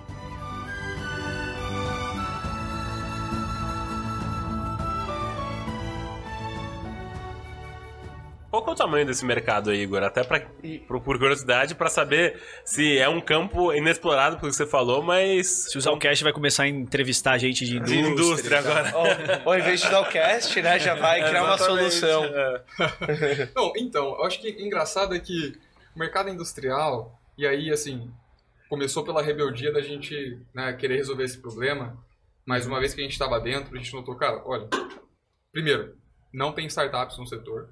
[8.54, 10.00] Qual que é o tamanho desse mercado aí, Igor?
[10.04, 10.38] Até pra,
[10.86, 15.64] por, por curiosidade, pra saber se é um campo inexplorado, pelo que você falou, mas.
[15.72, 18.12] Se usar o cast vai começar a entrevistar gente de de indústria.
[18.12, 18.96] indústria agora.
[18.96, 19.06] Ou,
[19.46, 22.24] ou em vez de dar o cast, né, já vai criar uma solução.
[22.26, 23.50] é.
[23.56, 25.58] Não, então, eu acho que engraçado é que
[25.96, 28.08] o mercado industrial, e aí, assim,
[28.68, 31.98] começou pela rebeldia da gente né, querer resolver esse problema,
[32.46, 34.68] mas uma vez que a gente estava dentro, a gente notou, cara, olha,
[35.52, 35.96] primeiro,
[36.32, 37.68] não tem startups no setor.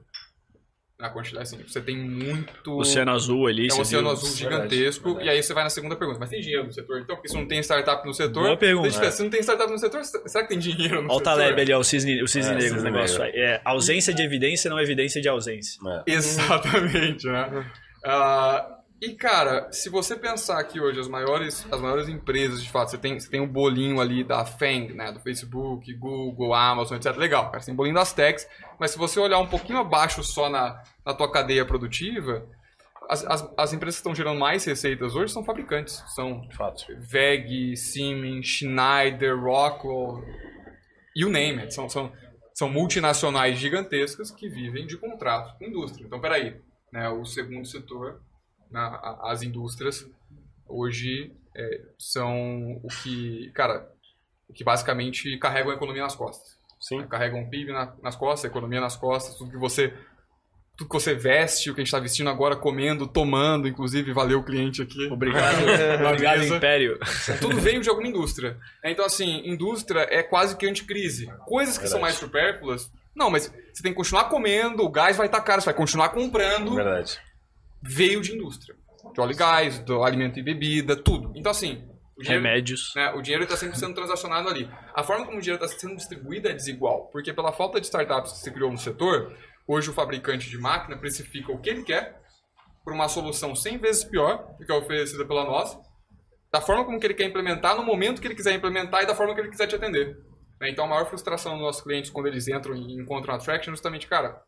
[1.02, 2.78] Na quantidade, assim, você tem muito.
[2.78, 3.68] Oceano Azul ali.
[3.68, 4.12] É um oceano viu?
[4.16, 5.04] azul Verdade, gigantesco.
[5.08, 5.26] verdade.
[5.26, 6.20] E aí você vai na segunda pergunta.
[6.20, 7.00] Mas tem dinheiro no setor?
[7.00, 8.44] Então, porque se não tem startup no setor.
[8.44, 8.88] Boa pergunta.
[8.88, 11.18] deixa ver, Se não tem startup no setor, será que tem dinheiro no Olha o
[11.18, 11.24] setor?
[11.24, 13.18] Taleb ali, ó, o cisne, o cisne É, negro o negócio.
[13.18, 13.36] negro.
[13.36, 15.80] É, ausência de evidência não é evidência de ausência.
[16.06, 16.12] É.
[16.12, 17.66] Exatamente, né?
[18.04, 22.92] Ah, e, cara, se você pensar que hoje as maiores, as maiores empresas, de fato,
[22.92, 25.10] você tem, você tem o bolinho ali da FANG, né?
[25.10, 27.16] Do Facebook, Google, Amazon, etc.
[27.16, 30.22] Legal, cara, você tem o bolinho das techs, mas se você olhar um pouquinho abaixo
[30.22, 32.48] só na, na tua cadeia produtiva,
[33.08, 36.00] as, as, as empresas que estão gerando mais receitas hoje são fabricantes.
[36.14, 36.84] São De fato.
[37.00, 40.24] VEG, Siemens, Schneider, Rockwell,
[41.16, 41.74] you name it.
[41.74, 42.12] São, são,
[42.54, 46.06] são multinacionais gigantescas que vivem de contrato com indústria.
[46.06, 46.56] Então, peraí,
[46.92, 48.20] né, o segundo setor,
[48.72, 50.06] né, a- as indústrias,
[50.66, 53.86] hoje é, são o que, cara,
[54.48, 56.58] o que basicamente carregam a economia nas costas.
[56.80, 57.06] Sim.
[57.06, 59.92] Carregam o PIB na- nas costas, a economia nas costas, tudo que você
[60.74, 64.38] tudo que você veste, o que a gente está vestindo agora, comendo, tomando, inclusive, valeu
[64.40, 65.06] o cliente aqui.
[65.12, 65.58] Obrigado,
[66.02, 66.42] Na obrigado.
[66.44, 66.98] Império.
[67.42, 68.58] Tudo veio de alguma indústria.
[68.82, 71.26] É, Então, assim, indústria é quase que anticrise.
[71.44, 75.26] Coisas que são mais supérfluas, não, mas você tem que continuar comendo, o gás vai
[75.26, 76.74] estar caro, você vai continuar comprando.
[76.74, 77.20] Verdade.
[77.82, 78.76] Veio de indústria.
[79.12, 81.32] De óleo e gás, do alimento e bebida, tudo.
[81.34, 81.84] Então, assim,
[82.16, 82.92] o dinheiro, Remédios.
[82.94, 84.70] né, o dinheiro está sempre sendo transacionado ali.
[84.94, 88.32] A forma como o dinheiro está sendo distribuído é desigual, porque pela falta de startups
[88.32, 92.20] que se criou no setor, hoje o fabricante de máquina precifica o que ele quer
[92.84, 95.80] por uma solução 100 vezes pior do que a oferecida pela nossa,
[96.52, 99.14] da forma como que ele quer implementar, no momento que ele quiser implementar e da
[99.14, 100.16] forma que ele quiser te atender.
[100.60, 103.72] Né, Então a maior frustração dos nossos clientes quando eles entram e encontram a Traction
[103.72, 104.40] é justamente, cara,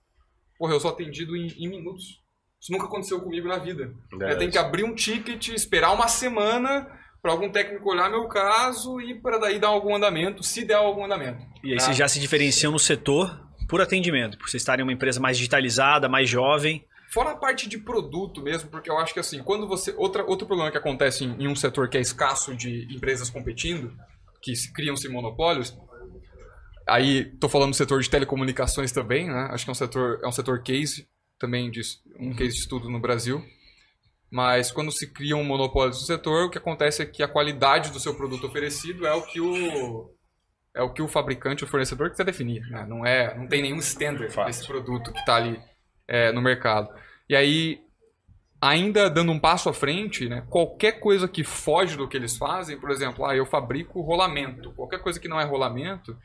[0.58, 2.22] porra, eu sou atendido em, em minutos.
[2.64, 3.92] Isso nunca aconteceu comigo na vida.
[4.10, 4.32] Verdade.
[4.32, 8.98] Eu tenho que abrir um ticket, esperar uma semana para algum técnico olhar meu caso
[9.02, 11.44] e para daí dar algum andamento, se der algum andamento.
[11.62, 11.84] E aí Tá?
[11.84, 15.36] vocês já se diferenciam no setor por atendimento, por vocês estarem em uma empresa mais
[15.36, 16.82] digitalizada, mais jovem.
[17.12, 19.92] Fora a parte de produto mesmo, porque eu acho que assim, quando você.
[19.98, 23.92] Outra, outro problema que acontece em, em um setor que é escasso de empresas competindo,
[24.40, 25.76] que se criam-se monopólios.
[26.88, 29.48] Aí, tô falando do setor de telecomunicações também, né?
[29.50, 31.06] Acho que é um setor, é um setor case
[31.44, 31.82] também, de,
[32.18, 33.44] um case de estudo no Brasil.
[34.30, 37.90] Mas quando se cria um monopólio do setor, o que acontece é que a qualidade
[37.92, 40.10] do seu produto oferecido é o que o
[40.74, 42.68] é o que o fabricante, o fornecedor quiser definir.
[42.68, 42.84] Né?
[42.88, 44.46] Não é, não tem nenhum standard Fato.
[44.46, 45.60] desse produto que está ali
[46.08, 46.88] é, no mercado.
[47.28, 47.80] E aí,
[48.60, 52.76] ainda dando um passo à frente, né, qualquer coisa que foge do que eles fazem,
[52.76, 54.72] por exemplo, ah, eu fabrico rolamento.
[54.72, 56.18] Qualquer coisa que não é rolamento,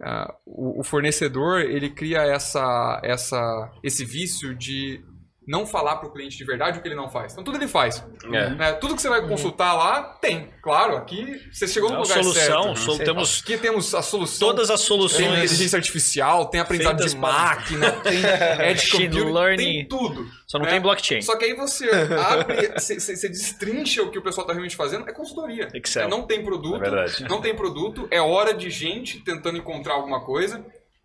[0.00, 5.04] ah, o, o fornecedor ele cria essa, essa, esse vício de
[5.46, 7.32] não falar pro cliente de verdade o que ele não faz.
[7.32, 8.04] Então tudo ele faz.
[8.32, 8.50] É.
[8.50, 8.72] Né?
[8.74, 10.50] Tudo que você vai consultar lá, tem.
[10.62, 12.78] Claro, aqui você chegou no É lugar solução, certo.
[12.78, 14.48] sol- temos Aqui temos a solução.
[14.48, 15.26] todas as Tem soluções.
[15.26, 18.20] inteligência artificial, tem aprendizado de para- máquina, tem
[18.70, 19.56] edge computing, learning.
[19.64, 20.26] tem tudo.
[20.46, 20.72] Só não né?
[20.72, 21.20] tem blockchain.
[21.22, 25.08] Só que aí você abre, você, você- destrincha o que o pessoal tá realmente fazendo,
[25.08, 25.68] é consultoria.
[25.74, 26.08] Excel.
[26.08, 27.24] Não tem produto, É verdade.
[27.28, 30.64] não tem produto, é hora de gente tentando encontrar alguma coisa.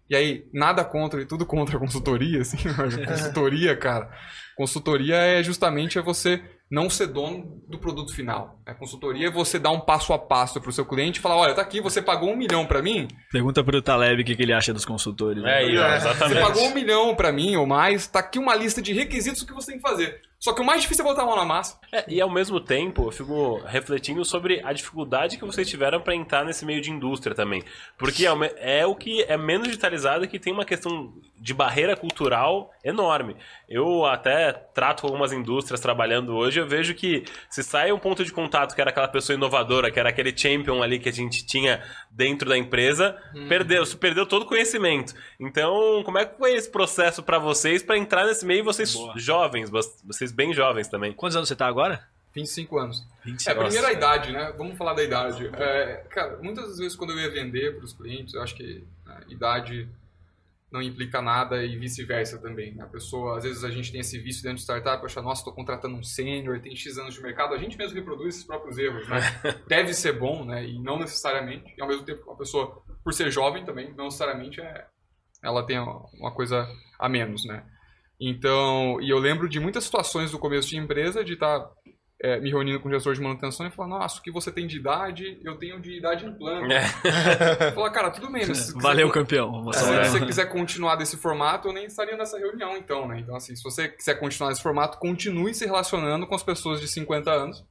[0.09, 4.09] E aí, nada contra e tudo contra a consultoria, assim, mas consultoria, cara.
[4.55, 8.59] Consultoria é justamente é você não ser dono do produto final.
[8.65, 11.53] A consultoria é você dar um passo a passo pro seu cliente e falar, olha,
[11.53, 14.53] tá aqui, você pagou um milhão pra mim, Pergunta pro Taleb o que, que ele
[14.53, 15.43] acha dos consultores.
[15.43, 16.41] É, aí, ó, você exatamente.
[16.41, 19.71] pagou um milhão pra mim ou mais, tá aqui uma lista de requisitos que você
[19.71, 20.21] tem que fazer.
[20.39, 21.79] Só que o mais difícil é botar a mão na massa.
[21.91, 26.13] É, e ao mesmo tempo, eu fico refletindo sobre a dificuldade que vocês tiveram para
[26.13, 27.63] entrar nesse meio de indústria também.
[27.97, 32.71] Porque é é o que é menos digitalizado que tem uma questão de barreira cultural
[32.83, 33.35] enorme.
[33.69, 38.23] Eu até trato com algumas indústrias trabalhando hoje, eu vejo que se sai um ponto
[38.23, 41.45] de contato que era aquela pessoa inovadora, que era aquele champion ali que a gente
[41.45, 43.17] tinha dentro da empresa,
[43.49, 45.13] perdeu, se perdeu todo o conhecimento.
[45.37, 49.13] Então, como é que foi esse processo para vocês para entrar nesse meio, vocês Boa.
[49.17, 51.11] jovens, vocês bem jovens também?
[51.11, 52.07] Quantos anos você tá agora?
[52.33, 53.03] 25 anos.
[53.25, 53.49] 25.
[53.49, 54.53] É, primeiro a idade, né?
[54.57, 55.49] Vamos falar da idade.
[55.53, 59.21] É, cara, muitas vezes quando eu ia vender para os clientes, eu acho que a
[59.27, 59.89] idade
[60.71, 62.73] não implica nada e vice-versa também.
[62.75, 62.83] né?
[62.83, 65.53] A pessoa, às vezes a gente tem esse vício dentro de startup, acha, nossa, estou
[65.53, 69.07] contratando um sênior, tem X anos de mercado, a gente mesmo reproduz esses próprios erros,
[69.07, 69.19] né?
[69.67, 70.65] Deve ser bom, né?
[70.65, 71.73] E não necessariamente.
[71.77, 74.85] E ao mesmo tempo, uma pessoa, por ser jovem também, não necessariamente é,
[75.41, 76.67] ela tem uma coisa
[76.99, 77.63] a menos, né?
[78.19, 81.69] Então, e eu lembro de muitas situações do começo de empresa de estar
[82.21, 84.65] é, me reunindo com o gestor de manutenção e falar, nossa, o que você tem
[84.65, 86.71] de idade, eu tenho de idade em plano.
[86.71, 86.81] É.
[87.73, 89.71] Falar, cara, tudo bem, se Valeu, quiser- campeão.
[89.73, 93.19] se você quiser continuar desse formato, eu nem estaria nessa reunião, então, né?
[93.19, 96.87] Então, assim, se você quiser continuar nesse formato, continue se relacionando com as pessoas de
[96.87, 97.63] 50 anos,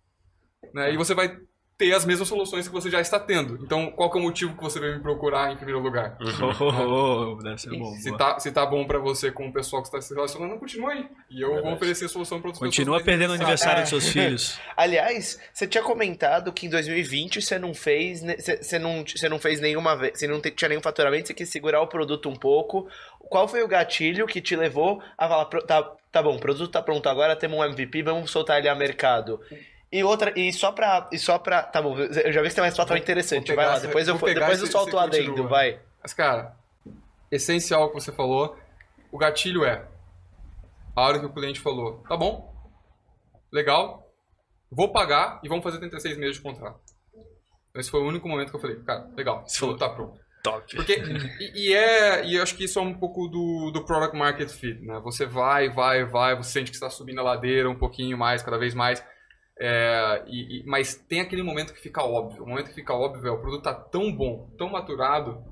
[0.72, 0.92] né?
[0.92, 1.36] E você vai
[1.78, 3.62] ter as mesmas soluções que você já está tendo.
[3.62, 6.16] Então, qual que é o motivo que você veio me procurar em primeiro lugar?
[6.20, 7.92] Oh, oh, oh, deve ser bom.
[7.96, 10.92] Se tá, se tá bom pra você com o pessoal que está se relacionando, continua
[10.92, 11.06] aí.
[11.30, 13.04] E eu vou oferecer solução para outras Continua pessoas.
[13.04, 14.00] perdendo o aniversário dos É.
[14.00, 14.58] seus filhos.
[14.76, 19.60] Aliás, você tinha comentado que em 2020 você não fez, você não, você não fez
[19.60, 22.88] nenhuma vez, você não tinha nenhum faturamento, você quis segurar o produto um pouco.
[23.28, 26.70] Qual foi o gatilho que te levou a falar, "Pro- tá, tá bom, o produto
[26.70, 29.40] tá pronto agora, temos um MVP, vamos soltar ele a mercado.
[29.90, 32.64] E outra, e só pra, e só pra, tá bom, eu já vi que tem
[32.64, 34.98] uma situação interessante, vou vai lá, pegar depois eu, vou pegar depois eu solto o
[34.98, 35.80] adendo, vai.
[36.02, 36.56] Mas, cara,
[37.30, 38.56] essencial o que você falou,
[39.12, 39.86] o gatilho é
[40.94, 42.52] a hora que o cliente falou, tá bom,
[43.52, 44.12] legal,
[44.70, 46.80] vou pagar e vamos fazer 36 meses de contrato.
[47.74, 50.18] Esse foi o único momento que eu falei, cara, legal, esse produto tá pronto.
[50.42, 50.76] Top.
[50.76, 50.94] Porque,
[51.40, 54.48] e, e é, e eu acho que isso é um pouco do, do product market
[54.48, 55.00] fit, né?
[55.00, 58.56] Você vai, vai, vai, você sente que está subindo a ladeira um pouquinho mais, cada
[58.56, 59.04] vez mais.
[59.58, 62.42] É, e- e- mas tem aquele momento que fica óbvio.
[62.44, 65.42] O momento que fica óbvio é o produto tá tão bom, tão maturado,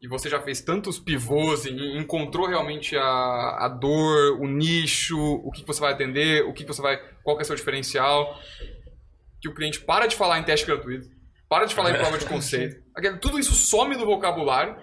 [0.00, 3.02] e você já fez tantos pivôs e encontrou realmente a,
[3.64, 6.98] a dor, o nicho, o que que você vai atender, o que que você vai,
[7.24, 8.38] qual que é o seu diferencial,
[9.40, 11.08] que o cliente para de falar em teste gratuito,
[11.48, 12.80] para de falar em prova de conceito.
[13.20, 14.76] Tudo isso some do vocabulário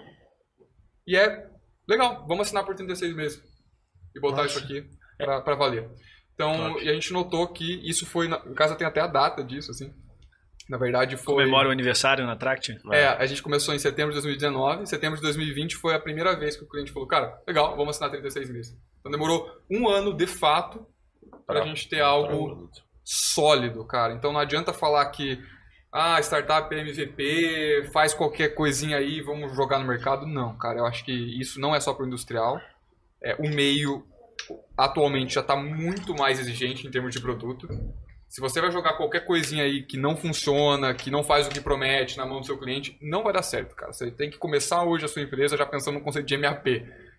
[1.06, 1.46] e é
[1.88, 3.42] legal, vamos assinar por 36 meses
[4.14, 4.84] e botar isso aqui
[5.40, 5.88] pra valer.
[6.34, 9.42] Então, e a gente notou que isso foi, na, em casa tem até a data
[9.42, 9.92] disso, assim.
[10.68, 11.34] Na verdade foi...
[11.34, 12.78] Comemora o aniversário na Tract?
[12.90, 14.82] É, a gente começou em setembro de 2019.
[14.82, 17.90] Em setembro de 2020 foi a primeira vez que o cliente falou, cara, legal, vamos
[17.90, 18.76] assinar 36 meses.
[19.00, 20.86] Então demorou um ano, de fato,
[21.46, 22.70] para a Pra- gente ter algo
[23.04, 24.14] sólido, cara.
[24.14, 25.38] Então não adianta falar que
[25.92, 30.26] ah, startup é MVP, faz qualquer coisinha aí, vamos jogar no mercado.
[30.26, 32.58] Não, cara, eu acho que isso não é só para o industrial.
[33.22, 34.04] É, o meio
[34.76, 37.68] atualmente já está muito mais exigente em termos de produto.
[38.28, 41.60] Se você vai jogar qualquer coisinha aí que não funciona, que não faz o que
[41.60, 43.92] promete na mão do seu cliente, não vai dar certo, cara.
[43.92, 46.64] Você tem que começar hoje a sua empresa já pensando no conceito de MAP,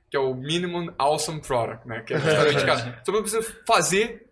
[0.09, 2.01] que é o Minimum Awesome Product, né?
[2.01, 4.25] Que é justamente, cara, você precisa fazer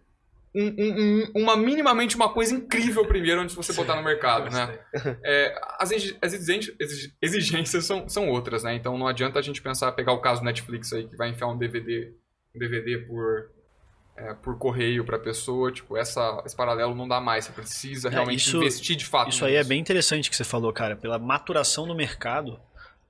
[0.56, 4.52] um- um- um- uma minimamente uma coisa incrível primeiro antes de você botar no mercado,
[4.54, 4.78] né?
[5.24, 8.76] É, as exi- as exigências, exig- exigências são, são outras, né?
[8.76, 11.58] Então não adianta a gente pensar, pegar o caso Netflix aí, que vai enfiar um
[11.58, 12.14] DVD,
[12.58, 13.50] DVD por,
[14.16, 18.12] é, por correio pra pessoa, tipo, essa, esse paralelo não dá mais, você precisa É,
[18.12, 20.96] realmente isso- investir de fato Isso aí é bem interessante que você falou, cara.
[20.96, 22.60] Pela maturação no mercado,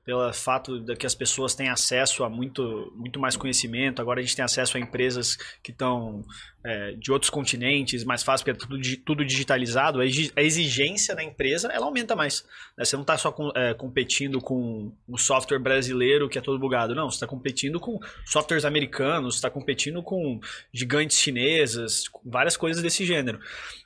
[0.06, 4.02] pelo fato de que as pessoas têm acesso a muito, muito mais conhecimento.
[4.02, 6.26] Agora a gente tem acesso a empresas que estão
[6.66, 10.00] é, de outros continentes, mais fácil, porque é tudo, tudo digitalizado.
[10.00, 12.46] A exi- a exigência da empresa ela aumenta mais.
[12.78, 12.86] né?
[12.86, 16.96] Você não está só com- é, competindo com um software brasileiro que é todo bugado.
[16.96, 20.40] Não, você está competindo com softwares americanos, está competindo com
[20.74, 23.40] gigantes chinesas, várias coisas desse gênero.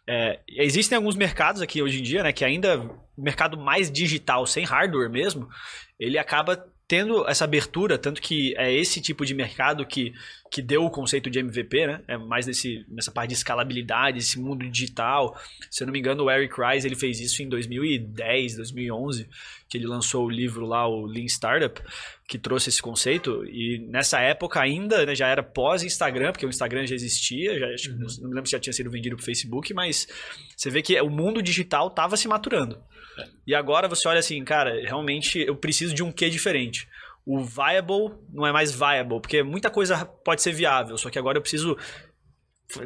[0.07, 4.63] É, existem alguns mercados aqui hoje em dia, né, que ainda mercado mais digital, sem
[4.63, 5.49] hardware mesmo,
[5.99, 10.13] ele acaba tendo essa abertura, tanto que é esse tipo de mercado que,
[10.49, 12.01] que deu o conceito de MVP, né?
[12.07, 15.37] É mais nesse, nessa parte de escalabilidade, esse mundo digital.
[15.69, 19.27] Se eu não me engano, o Eric Rice ele fez isso em 2010, 2011,
[19.67, 21.81] que ele lançou o livro lá, o Lean Startup,
[22.25, 23.43] que trouxe esse conceito.
[23.45, 28.07] E nessa época ainda né, já era pós-Instagram, porque o Instagram já existia, já, não
[28.21, 30.07] não me lembro se já tinha sido vendido para o Facebook, mas
[30.55, 32.81] você vê que o mundo digital estava se maturando.
[33.45, 36.87] E agora você olha assim, cara, realmente eu preciso de um quê diferente.
[37.25, 41.37] O viable não é mais viable, porque muita coisa pode ser viável, só que agora
[41.37, 41.77] eu preciso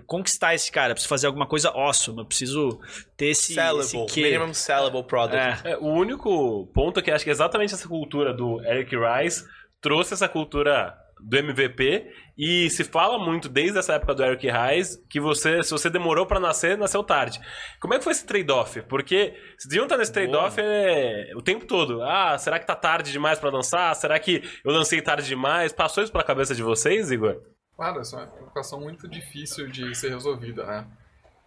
[0.06, 2.80] conquistar esse cara, eu preciso fazer alguma coisa awesome, eu preciso
[3.18, 4.06] ter esse, esse Sellable.
[4.14, 4.22] quê.
[4.22, 5.68] Minimum sellable product.
[5.68, 9.44] É, É, o único ponto é que acho que exatamente essa cultura do Eric Rice
[9.80, 15.02] trouxe essa cultura do MVP e se fala muito desde essa época do Eric Rice
[15.08, 17.40] que você, se você demorou pra nascer, nasceu tarde.
[17.80, 18.82] Como é que foi esse trade-off?
[18.84, 22.02] Porque se deviam estar nesse trade-off é, o tempo todo.
[22.02, 23.94] Ah, será que tá tarde demais pra lançar?
[23.96, 25.72] Será que eu lancei tarde demais?
[25.72, 27.42] Passou isso pela cabeça de vocês, Igor?
[27.76, 30.88] Claro, essa é uma equação muito difícil de ser resolvida, né?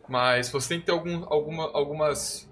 [0.09, 2.51] Mas você tem que ter algum, alguma, algumas,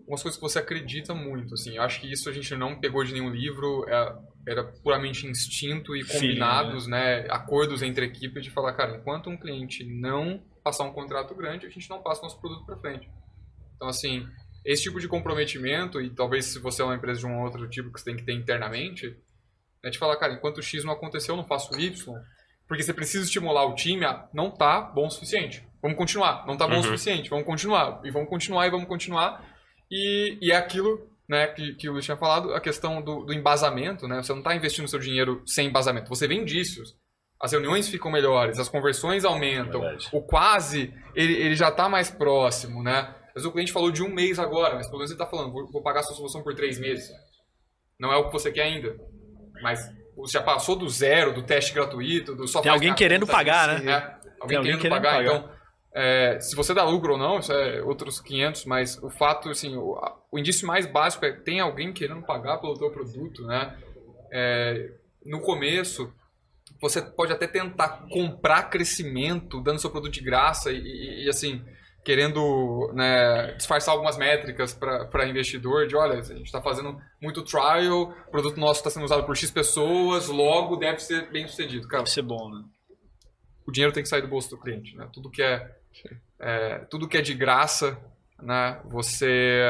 [0.00, 1.76] algumas coisas que você acredita muito, assim.
[1.76, 4.14] Eu acho que isso a gente não pegou de nenhum livro, é-
[4.48, 7.26] era puramente instinto e combinados, né?
[7.30, 11.70] Acordos entre equipes de falar, cara, enquanto um cliente não passar um contrato grande, a
[11.70, 13.08] gente não passa nosso produto para frente.
[13.76, 14.26] Então, assim,
[14.64, 17.92] esse tipo de comprometimento, e talvez se você é uma empresa de um outro tipo
[17.92, 19.16] que você tem que ter internamente,
[19.84, 22.14] é de falar, cara, enquanto o X não aconteceu, eu não faço o Y,
[22.66, 25.64] porque você precisa estimular o time a não tá bom o suficiente.
[25.80, 26.44] Vamos continuar.
[26.46, 26.82] Não tá bom o Uhum.
[26.82, 27.30] suficiente.
[27.30, 28.00] Vamos continuar.
[28.04, 29.42] E vamos continuar e vamos continuar.
[29.90, 33.32] E, e é aquilo né, que, que o Luiz tinha falado, a questão do, do
[33.32, 34.08] embasamento.
[34.08, 34.22] Né?
[34.22, 36.08] Você não está investindo seu dinheiro sem embasamento.
[36.08, 36.96] Você vê indícios.
[37.40, 39.80] As reuniões ficam melhores, as conversões aumentam.
[39.80, 40.08] Verdade.
[40.12, 42.82] O quase, ele, ele já está mais próximo.
[42.82, 43.14] Né?
[43.34, 45.70] Mas o cliente falou de um mês agora, mas pelo menos ele está falando, vou,
[45.70, 47.08] vou pagar a sua solução por três meses.
[48.00, 48.96] Não é o que você quer ainda.
[49.62, 49.80] Mas
[50.16, 53.26] você já passou do zero, do teste gratuito, do só Tem faz alguém minha querendo
[53.26, 54.18] pagar, né?
[54.40, 55.16] Alguém, alguém querendo, querendo pagar.
[55.16, 55.24] pagar.
[55.24, 55.57] Então,
[56.00, 59.76] é, se você dá lucro ou não, isso é outros 500, mas o fato, assim,
[59.76, 59.98] o,
[60.30, 63.76] o indício mais básico é tem alguém querendo pagar pelo teu produto, né?
[64.30, 64.92] É,
[65.26, 66.12] no começo,
[66.80, 71.64] você pode até tentar comprar crescimento, dando seu produto de graça e, e- e, assim,
[72.04, 78.14] querendo né, disfarçar algumas métricas para investidor, de olha, a gente está fazendo muito trial,
[78.26, 81.88] o produto nosso está sendo usado por X pessoas, logo deve ser bem sucedido.
[81.88, 82.62] Cara, deve ser bom, né?
[83.66, 85.06] o dinheiro tem que sair do bolso do cliente, né?
[85.12, 85.70] Tudo que é,
[86.38, 87.98] é, tudo que é de graça,
[88.40, 88.80] né?
[88.86, 89.62] Você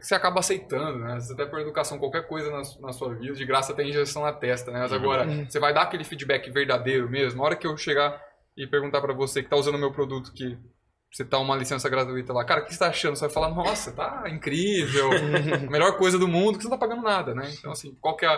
[0.00, 1.20] você, acaba aceitando, né?
[1.20, 4.32] Você até por educação qualquer coisa na, na sua vida de graça tem injeção na
[4.32, 4.80] testa, né?
[4.80, 7.38] Mas agora você vai dar aquele feedback verdadeiro mesmo.
[7.38, 8.18] Na hora que eu chegar
[8.56, 10.56] e perguntar para você que tá usando o meu produto que
[11.12, 13.14] você tá uma licença gratuita lá, cara, o que você tá achando?
[13.14, 16.86] Você vai falar, nossa, tá incrível, a melhor coisa do mundo, que você não tá
[16.86, 17.52] pagando nada, né?
[17.56, 18.28] Então assim, qual que é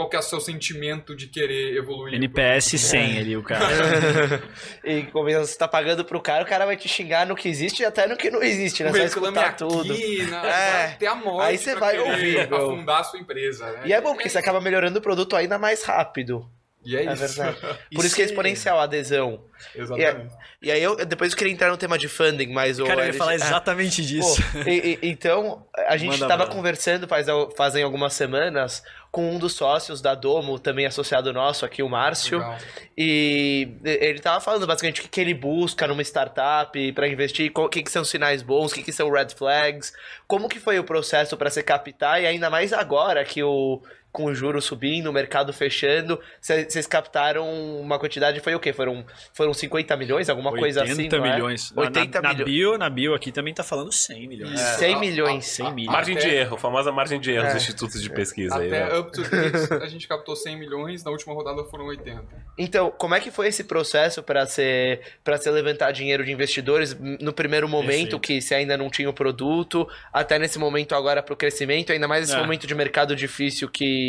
[0.00, 2.14] qual que é o seu sentimento de querer evoluir?
[2.14, 3.66] NPS 100 ali, o cara.
[4.82, 7.82] E convenhando, você tá pagando pro cara, o cara vai te xingar no que existe
[7.82, 8.88] e até no que não existe, né?
[8.88, 9.92] O Você vai reclame escutar aqui, tudo.
[10.30, 10.48] né?
[10.92, 10.96] É.
[10.98, 13.82] Ter a morte Aí você vai ouvir, afundar a sua empresa, né?
[13.84, 16.50] E é bom porque você acaba melhorando o produto ainda mais rápido.
[16.82, 17.16] E é É isso.
[17.36, 17.58] verdade.
[17.94, 19.44] Por E isso que é exponencial a adesão.
[19.74, 20.34] Exatamente.
[20.62, 23.08] E aí eu depois eu queria entrar no tema de funding, mas o Cara, eu
[23.08, 24.42] ia falar Ah, exatamente Pô, disso.
[24.66, 30.00] e- e- então, a gente estava conversando faz, fazem algumas semanas com um dos sócios
[30.00, 32.38] da Domo, também associado nosso aqui, o Márcio.
[32.38, 32.58] Legal.
[32.96, 37.68] E ele tava falando basicamente o que, que ele busca numa startup para investir, o
[37.68, 39.92] que, que são sinais bons, o que, que são red flags,
[40.28, 44.24] como que foi o processo para se captar, e ainda mais agora que o com
[44.24, 47.48] o juro subindo, o mercado fechando, vocês captaram
[47.80, 48.72] uma quantidade, foi o quê?
[48.72, 50.92] Foram, foram 50 milhões, alguma coisa assim?
[50.92, 51.32] 80 não é?
[51.32, 51.72] milhões.
[51.72, 52.50] Na- 80 na, na milhões.
[52.50, 54.60] bio, na bio aqui também tá falando 100 milhões.
[54.60, 54.78] Isso.
[54.78, 55.44] 100 A- milhões.
[55.44, 55.92] a- 100 a- milhões.
[55.92, 57.56] Margem de até- erro, famosa margem de erro dos É.
[57.58, 58.82] institutos de pesquisa aí, né?
[58.84, 62.24] Até up to date, a gente captou 100 milhões, na última rodada foram 80.
[62.58, 66.96] Então, como é que foi esse processo para ser para se levantar dinheiro de investidores
[67.20, 68.20] no primeiro momento Perfeito.
[68.20, 72.08] que você ainda não tinha o produto, até nesse momento agora para o crescimento, ainda
[72.08, 72.40] mais nesse É.
[72.42, 73.99] momento de mercado difícil que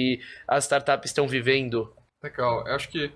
[0.47, 1.93] as startups estão vivendo?
[2.23, 2.67] Legal.
[2.67, 3.11] Eu acho que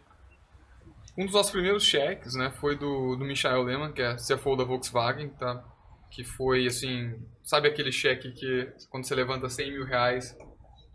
[1.18, 4.64] um dos nossos primeiros cheques, né, foi do, do Michael Lehmann, que é CFO da
[4.64, 5.64] Volkswagen, tá?
[6.12, 10.36] Que foi, assim, sabe aquele cheque que quando você levanta 100 mil reais,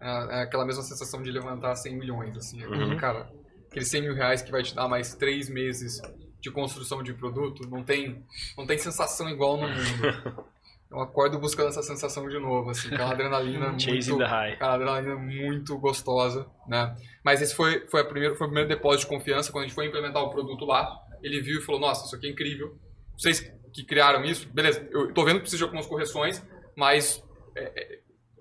[0.00, 2.64] É, é aquela mesma sensação de levantar 100 milhões, assim.
[2.64, 2.96] Uhum.
[2.96, 3.30] Cara,
[3.68, 6.00] aqueles 100 mil reais que vai te dar mais três meses
[6.40, 8.24] de construção de produto, não tem,
[8.56, 10.44] não tem sensação igual no mundo.
[10.90, 14.52] Eu acordo buscando essa sensação de novo, assim, aquela adrenalina muito, the high.
[14.54, 16.96] aquela adrenalina muito gostosa, né?
[17.24, 19.74] Mas esse foi, foi, a primeira, foi o primeiro depósito de confiança, quando a gente
[19.74, 22.76] foi implementar o produto lá, ele viu e falou, nossa, isso aqui é incrível.
[23.16, 23.40] Vocês
[23.72, 26.44] que criaram isso, beleza, eu tô vendo que precisa de algumas correções,
[26.76, 27.22] mas
[27.54, 27.99] é, é,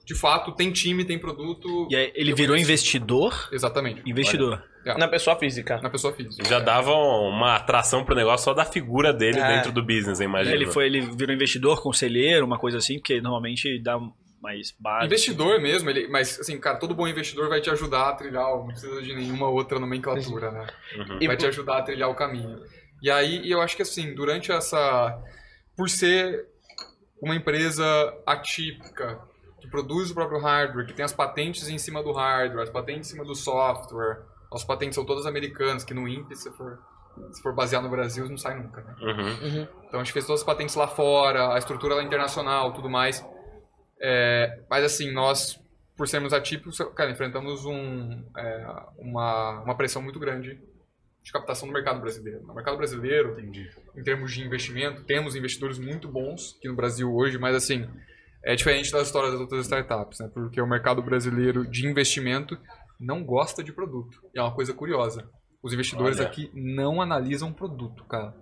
[0.10, 1.88] de fato tem time, tem produto.
[1.88, 2.72] E aí ele virou conheço.
[2.72, 3.47] investidor?
[3.51, 4.01] Exatamente.
[4.10, 4.64] Investidor.
[4.97, 5.80] Na pessoa física.
[5.84, 6.43] Na pessoa física.
[6.49, 9.57] Já dava uma atração pro negócio só da figura dele É.
[9.57, 10.55] dentro do business, eu imagino.
[10.55, 13.99] Ele foi, ele virou investidor, conselheiro, uma coisa assim, porque normalmente dá
[14.41, 15.05] mais base.
[15.05, 18.66] Investidor mesmo, ele, mas assim, cara, todo bom investidor vai te ajudar a trilhar, não
[18.66, 20.66] precisa de nenhuma outra nomenclatura, né?
[20.97, 21.18] Uhum.
[21.22, 22.57] E vai te ajudar a trilhar o caminho.
[23.03, 25.22] E aí, eu acho que assim, durante essa.
[25.78, 26.47] Por ser
[27.22, 27.86] uma empresa
[28.26, 29.30] atípica,
[29.60, 33.07] que produz o próprio hardware, que tem as patentes em cima do hardware, as patentes
[33.07, 36.80] em cima do software, as patentes são todas americanas, que no INPE, se for,
[37.32, 38.95] se for basear no Brasil, não sai nunca, né?
[39.01, 39.68] Uhum.
[39.88, 43.26] Então a gente fez todas as patentes lá fora, a estrutura lá internacional, tudo mais.
[44.01, 45.60] É, mas assim, nós,
[45.95, 50.60] por sermos atípicos, cara, enfrentamos um, é, uma, uma pressão muito grande
[51.22, 52.41] de captação no mercado brasileiro.
[52.43, 57.38] No mercado brasileiro, em termos de investimento, temos investidores muito bons aqui no Brasil hoje,
[57.38, 57.88] mas assim,
[58.44, 60.30] é diferente das histórias das outras startups, né?
[60.34, 62.58] Porque o mercado brasileiro de investimento
[63.00, 64.18] não gosta de produto.
[64.34, 65.30] E é uma coisa curiosa.
[65.62, 66.28] Os investidores Olha.
[66.28, 68.34] aqui não analisam produto, cara.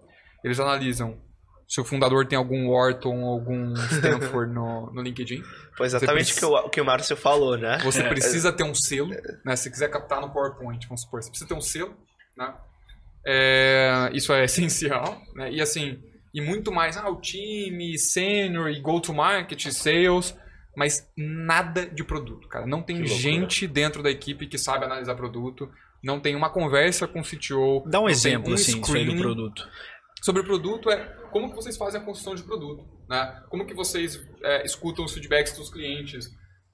[0.44, 1.20] Eles analisam
[1.68, 5.44] se o fundador tem algum Wharton, algum Stanford no, no LinkedIn.
[5.76, 7.80] Foi exatamente o que que o Márcio falou, né?
[7.84, 9.10] Você precisa ter um selo,
[9.44, 9.56] né?
[9.56, 11.96] Se você quiser captar no PowerPoint, vamos supor, você precisa ter um selo,
[12.38, 12.54] né?
[13.26, 15.52] É, isso é essencial, né?
[15.52, 16.02] E assim,
[16.38, 20.38] e muito mais, ah, o time, sênior e go-to-market, sales,
[20.76, 22.68] mas nada de produto, cara.
[22.68, 25.68] Não tem gente dentro da equipe que sabe analisar produto,
[26.04, 27.84] não tem uma conversa com o CTO.
[27.90, 29.68] Dá um exemplo, um assim, do screening produto.
[30.22, 30.98] sobre o produto é
[31.32, 33.42] como que vocês fazem a construção de produto, né?
[33.50, 36.30] Como que vocês é, escutam os feedbacks dos clientes,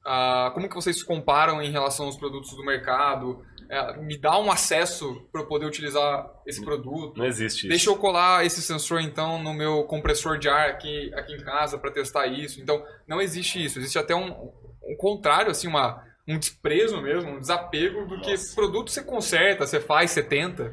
[0.06, 4.38] Ah, como que vocês se comparam em relação aos produtos do mercado, É, me dá
[4.38, 7.18] um acesso para eu poder utilizar esse produto.
[7.18, 7.70] Não existe isso.
[7.70, 11.80] Deixa eu colar esse sensor então no meu compressor de ar aqui, aqui em casa
[11.80, 12.62] para testar isso.
[12.62, 14.52] Então não existe isso, existe até um,
[14.84, 18.56] um contrário assim, uma um desprezo mesmo, um desapego do que Nossa.
[18.56, 20.72] produto você conserta, você faz, você tenta.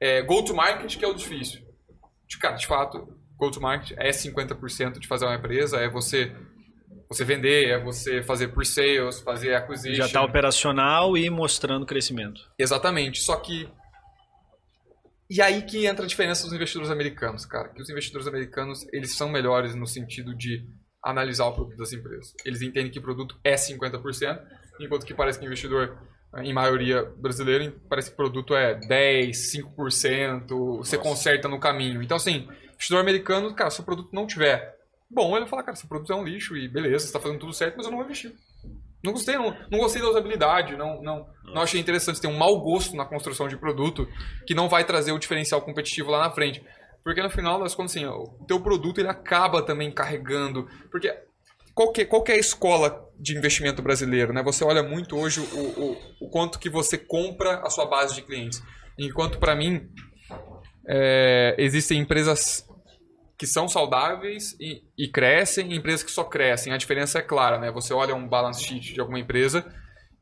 [0.00, 1.62] É, go to market que é o difícil.
[2.26, 6.34] De, cara, de fato, go to market é 50% de fazer uma empresa, é você
[7.08, 9.96] você vender, é você fazer pre-sales, fazer acquisition.
[9.96, 12.40] Já está operacional e mostrando crescimento.
[12.58, 13.20] Exatamente.
[13.20, 13.68] Só que.
[15.30, 17.68] E aí que entra a diferença dos investidores americanos, cara.
[17.70, 20.66] Que os investidores americanos, eles são melhores no sentido de
[21.02, 22.34] analisar o produto das empresas.
[22.44, 24.40] Eles entendem que o produto é 50%,
[24.80, 25.98] enquanto que parece que o investidor,
[26.38, 30.48] em maioria brasileiro, parece que o produto é 10, 5%,
[30.78, 30.98] você Nossa.
[30.98, 32.02] conserta no caminho.
[32.02, 34.77] Então, assim, investidor americano, cara, se o produto não tiver
[35.10, 37.40] bom, ele vai falar, cara, esse produto é um lixo e beleza, você está fazendo
[37.40, 38.34] tudo certo, mas eu não vou investir.
[39.02, 42.60] Não gostei, não, não gostei da usabilidade, não, não, não achei interessante ter um mau
[42.60, 44.08] gosto na construção de produto
[44.46, 46.64] que não vai trazer o diferencial competitivo lá na frente.
[47.04, 50.68] Porque no final das contas, assim, o teu produto ele acaba também carregando.
[50.90, 51.14] Porque
[51.74, 54.32] qual que, qual que é a escola de investimento brasileiro?
[54.32, 54.42] Né?
[54.42, 58.22] Você olha muito hoje o, o, o quanto que você compra a sua base de
[58.22, 58.60] clientes.
[58.98, 59.88] Enquanto, para mim,
[60.88, 62.67] é, existem empresas
[63.38, 66.72] que são saudáveis e, e crescem e empresas que só crescem.
[66.72, 67.70] A diferença é clara, né?
[67.70, 69.64] Você olha um balance sheet de alguma empresa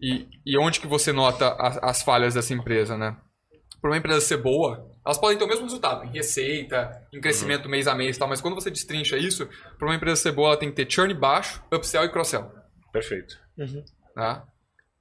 [0.00, 3.16] e, e onde que você nota as, as falhas dessa empresa, né?
[3.80, 7.68] Para uma empresa ser boa, elas podem ter o mesmo resultado em receita, em crescimento
[7.68, 9.48] mês a mês e tal, mas quando você destrincha isso,
[9.78, 12.50] para uma empresa ser boa, ela tem que ter churn baixo, upsell e cross-sell.
[12.92, 13.38] Perfeito.
[14.14, 14.44] Tá?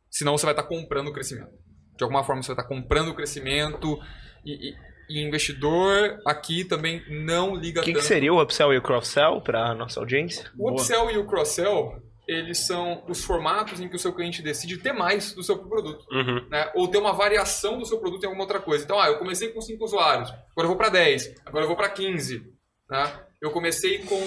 [0.10, 1.52] Senão você vai estar comprando o crescimento.
[1.98, 3.98] De alguma forma você vai estar comprando o crescimento
[4.46, 4.76] e, e-
[5.10, 8.08] e investidor aqui também não liga O que, que tanto.
[8.08, 10.52] seria o upsell e o cross-sell para nossa audiência?
[10.58, 14.78] O upsell e o cross-sell, eles são os formatos em que o seu cliente decide
[14.78, 16.06] ter mais do seu produto.
[16.12, 16.48] Uhum.
[16.50, 16.72] Né?
[16.76, 18.84] Ou ter uma variação do seu produto em alguma outra coisa.
[18.84, 21.78] Então, ah, eu comecei com 5 usuários, agora eu vou para 10, agora eu vou
[21.78, 22.44] para 15.
[22.90, 23.20] Né?
[23.42, 24.20] Eu comecei com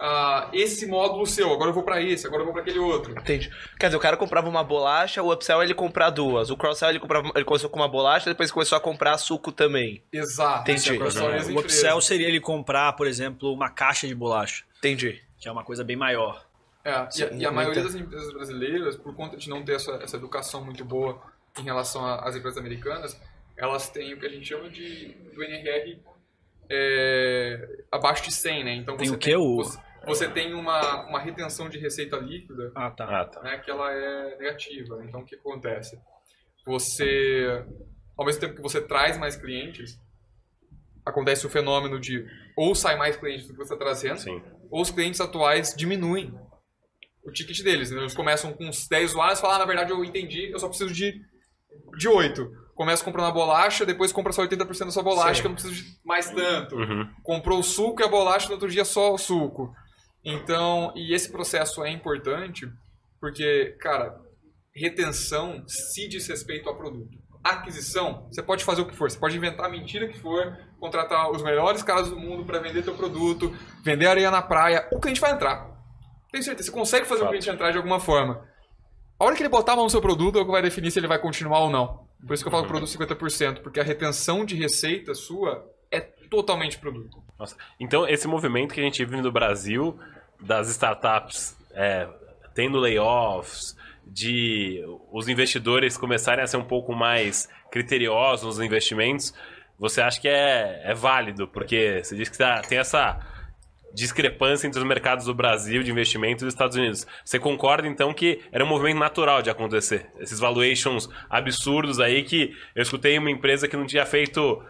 [0.00, 3.12] ah, esse módulo seu, agora eu vou para esse, agora eu vou para aquele outro.
[3.12, 3.50] Entendi.
[3.78, 6.50] Quer dizer, o cara comprava uma bolacha, o upsell ele comprar duas.
[6.50, 10.02] O cross-sell ele, comprava, ele começou com uma bolacha, depois começou a comprar suco também.
[10.12, 10.70] Exato.
[10.70, 10.96] Entendi.
[10.98, 15.22] É o upsell seria ele comprar, por exemplo, uma caixa de bolacha, Entendi.
[15.38, 16.44] que é uma coisa bem maior.
[16.84, 19.92] É, e, a- e a maioria das empresas brasileiras, por conta de não ter essa,
[20.02, 21.20] essa educação muito boa
[21.58, 23.20] em relação a- às empresas americanas,
[23.56, 25.98] elas têm o que a gente chama de do NRR
[26.70, 28.74] é, abaixo de 100, né?
[28.74, 29.36] Então Tem você o quê?
[29.36, 33.04] O- você- você tem uma, uma retenção de receita líquida Ah, tá.
[33.20, 33.42] Ah, tá.
[33.42, 35.02] né, que ela é negativa.
[35.04, 35.98] Então, o que acontece?
[36.66, 37.64] Você,
[38.16, 39.98] ao mesmo tempo que você traz mais clientes,
[41.04, 42.26] acontece o fenômeno de
[42.56, 44.42] ou sai mais clientes do que você está trazendo, Sim.
[44.70, 46.34] ou os clientes atuais diminuem
[47.24, 47.90] o ticket deles.
[47.90, 48.00] né?
[48.00, 50.68] Eles começam com uns 10 usuários e falam, ah, na verdade eu entendi, eu só
[50.68, 51.20] preciso de,
[51.98, 52.66] de 8.
[52.74, 55.40] Começa comprando a bolacha, depois compra só 80% da sua bolacha, Sim.
[55.40, 56.76] que eu não preciso de mais tanto.
[56.76, 57.08] Uhum.
[57.22, 59.72] Comprou o suco e a bolacha, no outro dia só o suco.
[60.28, 62.68] Então, e esse processo é importante
[63.20, 64.20] porque, cara,
[64.74, 67.16] retenção se diz respeito ao produto.
[67.44, 71.30] Aquisição, você pode fazer o que for, você pode inventar a mentira que for, contratar
[71.30, 75.20] os melhores caras do mundo para vender teu produto, vender areia na praia, o cliente
[75.20, 75.70] vai entrar.
[76.32, 78.44] Tenho certeza, você consegue fazer o cliente entrar de alguma forma.
[79.20, 80.90] A hora que ele botar a mão no seu produto é o que vai definir
[80.90, 82.04] se ele vai continuar ou não.
[82.26, 86.78] Por isso que eu falo produto 50%, porque a retenção de receita sua é totalmente
[86.78, 87.22] produto.
[87.38, 87.56] Nossa.
[87.78, 89.98] Então, esse movimento que a gente vive no Brasil,
[90.40, 92.08] das startups é,
[92.54, 93.76] tendo layoffs,
[94.06, 94.82] de
[95.12, 99.34] os investidores começarem a ser um pouco mais criteriosos nos investimentos,
[99.78, 101.48] você acha que é, é válido?
[101.48, 103.18] Porque você diz que tá- tem essa
[103.92, 107.06] discrepância entre os mercados do Brasil de investimento e dos Estados Unidos.
[107.24, 110.06] Você concorda, então, que era um movimento natural de acontecer?
[110.18, 114.62] Esses valuations absurdos aí que eu escutei uma empresa que não tinha feito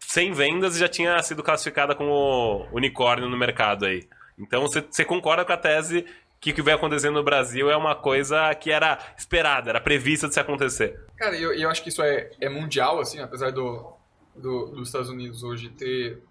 [0.00, 4.06] 100 vendas e já tinha sido classificada como unicórnio no mercado aí.
[4.38, 6.04] Então você, concorda com a tese
[6.40, 10.28] que o que vem acontecendo no Brasil é uma coisa que era esperada, era prevista
[10.28, 11.00] de se acontecer.
[11.16, 13.92] Cara, eu, eu acho que isso é, é mundial, assim, apesar do,
[14.34, 16.22] do- dos Estados Unidos hoje ter.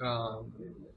[0.00, 0.40] ah,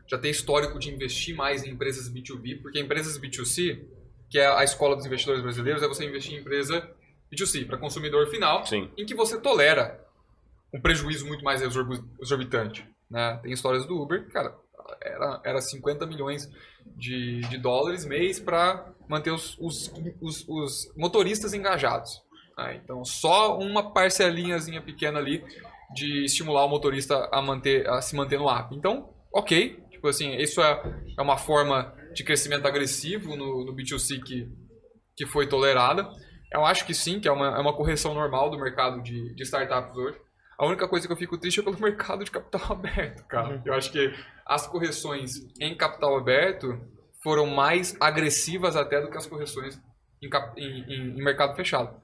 [0.07, 3.83] já ter histórico de investir mais em empresas B2B, porque empresas B2C,
[4.29, 6.89] que é a escola dos investidores brasileiros, é você investir em empresa
[7.31, 8.89] B2C, para consumidor final, Sim.
[8.97, 10.03] em que você tolera
[10.73, 12.83] um prejuízo muito mais exorbi- exorbitante.
[13.09, 13.39] Né?
[13.43, 14.55] Tem histórias do Uber, cara,
[15.01, 16.49] era, era 50 milhões
[16.95, 19.91] de, de dólares mês para manter os, os,
[20.21, 22.21] os, os motoristas engajados.
[22.57, 22.79] né?
[22.83, 25.43] Então, só uma parcelinhazinha pequena ali
[25.93, 28.75] de estimular o motorista a, manter, a se manter no app.
[28.75, 29.83] Então, ok.
[29.89, 30.81] Tipo assim, isso é,
[31.17, 34.47] é uma forma de crescimento agressivo no, no B2C que,
[35.15, 36.07] que foi tolerada.
[36.53, 39.43] Eu acho que sim, que é uma, é uma correção normal do mercado de, de
[39.43, 40.17] startups hoje.
[40.59, 43.61] A única coisa que eu fico triste é pelo mercado de capital aberto, cara.
[43.65, 44.13] Eu acho que
[44.45, 46.77] as correções em capital aberto
[47.23, 49.79] foram mais agressivas até do que as correções
[50.21, 51.95] em, em- em- em mercado fechado.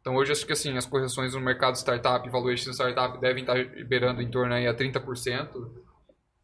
[0.00, 4.22] Então hoje acho que assim, as correções no mercado startup, valuation startup devem estar liberando
[4.22, 5.48] em torno aí a 30%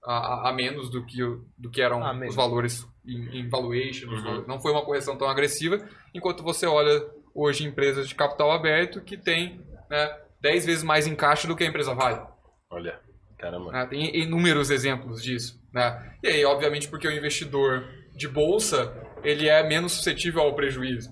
[0.05, 1.19] a, a- menos do que,
[1.57, 4.09] do que eram A os valores em, em valuation.
[4.09, 4.45] Uhum.
[4.49, 5.79] Não foi uma correção tão agressiva,
[6.13, 11.15] enquanto você olha hoje empresas de capital aberto que tem né, 10 vezes mais em
[11.15, 12.21] caixa do que a empresa vale.
[12.69, 13.01] Olha,
[13.39, 13.71] caramba.
[13.71, 13.87] né?
[13.87, 15.63] Tem inúmeros exemplos disso.
[15.73, 16.17] Né?
[16.23, 21.11] E aí, obviamente, porque o investidor de bolsa ele é menos suscetível ao prejuízo.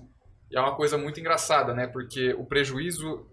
[0.51, 1.87] E é uma coisa muito engraçada, né?
[1.87, 3.25] Porque o prejuízo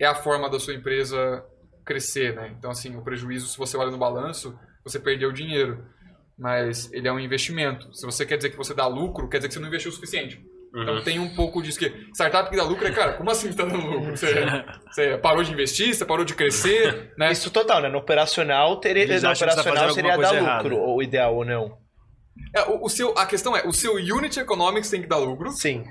[0.00, 1.44] é a forma da sua empresa
[1.84, 2.54] crescer, né?
[2.58, 5.84] Então, assim, o prejuízo, se você olha no balanço, você perdeu dinheiro.
[6.38, 7.94] Mas ele é um investimento.
[7.94, 9.94] Se você quer dizer que você dá lucro, quer dizer que você não investiu o
[9.94, 10.42] suficiente.
[10.74, 13.56] Então tem um pouco disso que startup que dá lucro é, cara, como assim você
[13.56, 14.16] tá dando lucro?
[14.16, 14.34] Você,
[14.90, 17.30] você parou de investir, você parou de crescer, né?
[17.30, 17.88] Isso total, né?
[17.88, 21.78] No operacional, teria, Eles no tá operacional seria dar lucro, o ideal ou não.
[22.54, 25.52] É, o, o seu, a questão é, o seu unit economics tem que dar lucro,
[25.52, 25.84] Sim.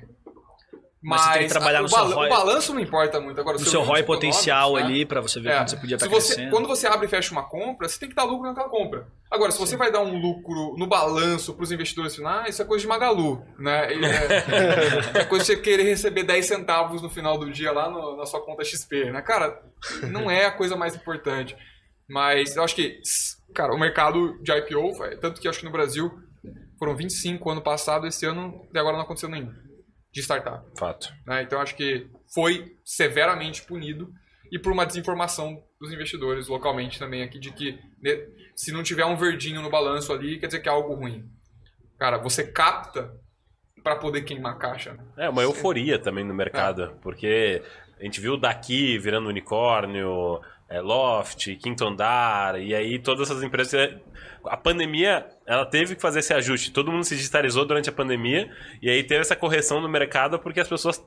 [1.05, 2.27] Mas mas, você tem que trabalhar a- no o, seu ROI.
[2.27, 3.39] o balanço não importa muito.
[3.41, 4.81] Agora, O seu ROI potencial né?
[4.83, 6.51] ali pra você ver É, quanto você podia estar você, crescendo.
[6.51, 9.05] quando você abre e fecha uma compra, você tem que dar lucro naquela compra.
[9.29, 12.65] Agora, se você vai dar um lucro no balanço para os investidores finais, isso é
[12.65, 13.87] coisa de Magalu, né?
[13.91, 18.15] É, é coisa de você querer receber 10 centavos no final do dia lá no-
[18.15, 19.21] na sua conta XP, né?
[19.21, 19.61] Cara,
[20.09, 21.55] não é a coisa mais importante.
[22.07, 22.99] Mas eu acho que,
[23.53, 26.11] cara, o mercado de IPO, tanto que acho que no Brasil
[26.79, 29.51] foram 25 ano passado, esse ano, e agora não aconteceu nenhum
[30.13, 30.63] de startup.
[30.77, 31.11] Fato.
[31.25, 31.41] né?
[31.41, 34.13] Então acho que foi severamente punido
[34.51, 39.05] e por uma desinformação dos investidores localmente também aqui de que né, se não tiver
[39.05, 41.27] um verdinho no balanço ali, quer dizer que é algo ruim.
[41.97, 43.11] Cara, você capta
[43.83, 44.93] para poder queimar a caixa.
[44.93, 45.03] né?
[45.17, 47.61] É, uma euforia também no mercado, porque
[47.99, 50.39] a gente viu daqui virando unicórnio,
[50.69, 53.95] é, Loft, Quinto Andar, e aí todas essas empresas.
[54.45, 56.71] A pandemia, ela teve que fazer esse ajuste.
[56.71, 58.49] Todo mundo se digitalizou durante a pandemia,
[58.81, 61.03] e aí teve essa correção no mercado porque as pessoas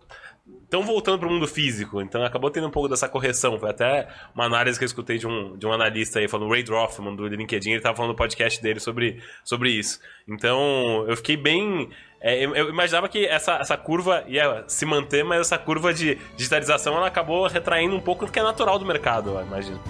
[0.62, 3.58] estão voltando para o mundo físico, então acabou tendo um pouco dessa correção.
[3.58, 6.62] Foi até uma análise que eu escutei de um, de um analista aí, falando, Ray
[6.62, 10.00] Droffman, do LinkedIn, ele estava falando no podcast dele sobre, sobre isso.
[10.28, 11.88] Então, eu fiquei bem...
[12.20, 16.96] é, eu, imaginava que essa, essa curva ia se manter, mas essa curva de digitalização
[16.96, 19.80] ela acabou retraindo um pouco do que é natural do mercado, eu imagino.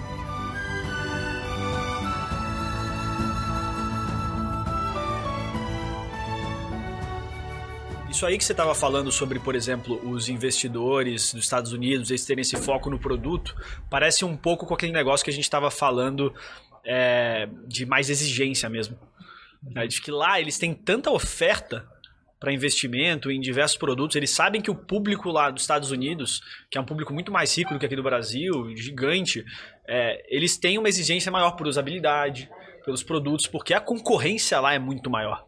[8.16, 12.24] Isso aí que você estava falando sobre, por exemplo, os investidores dos Estados Unidos, eles
[12.24, 13.54] terem esse foco no produto,
[13.90, 16.34] parece um pouco com aquele negócio que a gente estava falando
[16.82, 18.98] é, de mais exigência mesmo.
[19.62, 19.86] Né?
[19.86, 21.86] De que lá eles têm tanta oferta
[22.40, 24.16] para investimento em diversos produtos.
[24.16, 26.40] Eles sabem que o público lá dos Estados Unidos,
[26.70, 29.44] que é um público muito mais rico do que aqui do Brasil, gigante,
[29.86, 32.48] é, eles têm uma exigência maior por usabilidade,
[32.82, 35.46] pelos produtos, porque a concorrência lá é muito maior.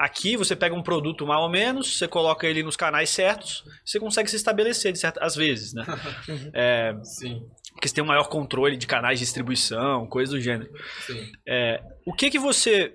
[0.00, 4.00] Aqui você pega um produto mal ou menos, você coloca ele nos canais certos, você
[4.00, 5.84] consegue se estabelecer de certas às vezes, né?
[6.54, 10.70] É, Sim, porque você tem um maior controle de canais de distribuição, coisa do gênero.
[11.06, 11.30] sim.
[11.46, 12.94] É, o que que você.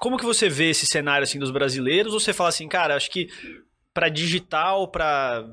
[0.00, 2.12] Como que você vê esse cenário assim dos brasileiros?
[2.12, 3.28] Ou você fala assim, cara, acho que
[3.94, 5.46] para digital, para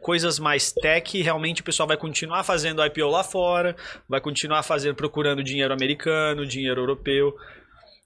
[0.00, 3.76] coisas mais tech, realmente o pessoal vai continuar fazendo IPO lá fora,
[4.08, 7.34] vai continuar fazendo, procurando dinheiro americano, dinheiro europeu,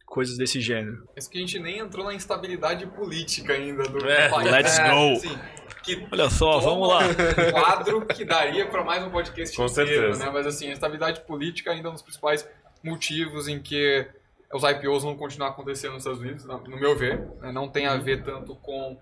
[0.07, 1.07] coisas desse gênero.
[1.17, 4.51] Isso que a gente nem entrou na instabilidade política ainda do É, país.
[4.51, 5.13] let's É, go.
[5.13, 5.39] assim,
[5.83, 7.01] que Olha só, vamos lá.
[7.05, 10.25] um quadro que daria para mais um podcast Com inteiro, certeza.
[10.25, 10.31] né?
[10.33, 12.49] Mas assim, a estabilidade política ainda é um dos principais
[12.83, 14.07] motivos em que
[14.53, 17.21] os IPOs vão continuar acontecendo nos Estados Unidos, no meu ver.
[17.41, 17.53] né?
[17.53, 18.97] Não tem a ver tanto com,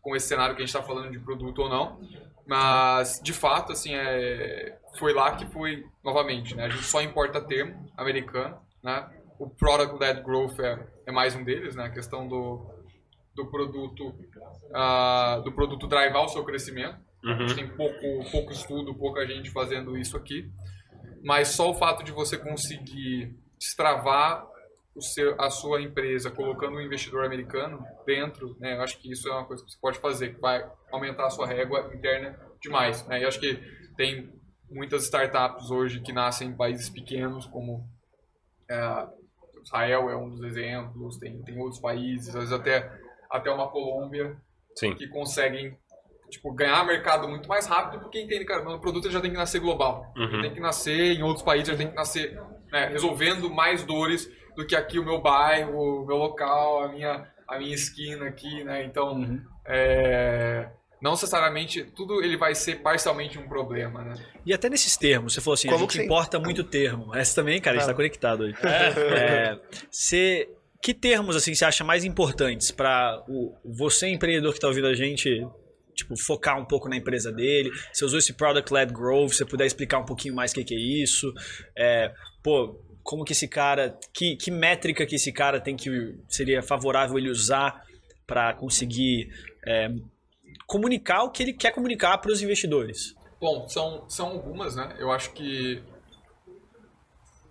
[0.00, 2.00] com esse cenário que a gente está falando de produto ou não.
[2.46, 6.64] Mas, de fato, assim, é, foi lá que foi, novamente, né?
[6.64, 9.06] A gente só importa termo americano, né?
[9.38, 11.84] O Product-Led Growth é, é mais um deles, né?
[11.84, 12.66] A questão do,
[13.34, 14.14] do produto
[14.74, 16.98] ah, do produto drivar o seu crescimento.
[17.24, 20.50] A gente tem pouco, pouco estudo, pouca gente fazendo isso aqui.
[21.22, 24.46] Mas só o fato de você conseguir destravar
[24.94, 29.28] o seu, a sua empresa colocando um investidor americano dentro, né, eu acho que isso
[29.28, 33.06] é uma coisa que você pode fazer, que vai aumentar a sua régua interna demais.
[33.06, 33.20] Né?
[33.20, 33.54] E eu acho que
[33.96, 34.32] tem
[34.70, 37.88] muitas startups hoje que nascem em países pequenos, como
[38.68, 39.08] é,
[39.68, 42.90] Israel é um dos exemplos, tem, tem outros países, às vezes até,
[43.30, 44.36] até uma Colômbia,
[44.74, 44.94] Sim.
[44.94, 45.76] que conseguem
[46.30, 49.60] tipo, ganhar mercado muito mais rápido porque entende, cara, meu produto já tem que nascer
[49.60, 50.12] global.
[50.16, 50.42] Uhum.
[50.42, 52.38] Tem que nascer em outros países, ele tem que nascer
[52.72, 57.30] né, resolvendo mais dores do que aqui o meu bairro, o meu local, a minha,
[57.46, 58.84] a minha esquina aqui, né?
[58.84, 59.42] Então, Uhum.
[59.66, 60.68] é,
[61.00, 64.14] não necessariamente tudo ele vai ser parcialmente um problema, né?
[64.44, 67.14] E até nesses termos, você falou assim, Como a gente importa muito termo.
[67.14, 68.56] Essa também, cara, a gente tá conectado hoje.
[68.62, 69.58] É,
[69.90, 70.48] você,
[70.82, 73.22] que termos assim você acha mais importantes para
[73.64, 75.46] você empreendedor que tá ouvindo a gente,
[75.94, 77.70] tipo, focar um pouco na empresa dele?
[77.92, 80.64] Você usou esse product led growth, se você puder explicar um pouquinho mais o que,
[80.64, 81.32] que é isso?
[81.76, 86.62] É, pô, como que esse cara, que, que métrica que esse cara tem que seria
[86.62, 87.82] favorável ele usar
[88.26, 89.30] para conseguir
[89.66, 89.88] é,
[90.68, 93.16] comunicar o que ele quer comunicar para os investidores?
[93.40, 94.94] Bom, são, são algumas, né?
[94.98, 95.82] Eu acho que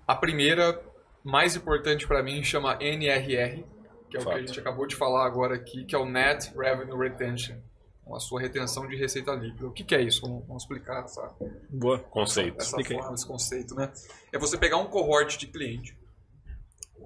[0.07, 0.79] a primeira,
[1.23, 3.63] mais importante para mim, chama NRR,
[4.09, 4.37] que é o que a Fato.
[4.39, 7.57] gente acabou de falar agora aqui, que é o Net Revenue Retention,
[8.13, 9.67] a sua retenção de receita líquida.
[9.67, 10.21] O que, que é isso?
[10.21, 11.35] Vamos, vamos explicar essa,
[11.69, 11.99] Boa.
[11.99, 12.61] Conceito.
[12.61, 12.83] essa aí.
[12.85, 13.91] forma, esse conceito, né?
[14.31, 15.96] É você pegar um cohort de cliente.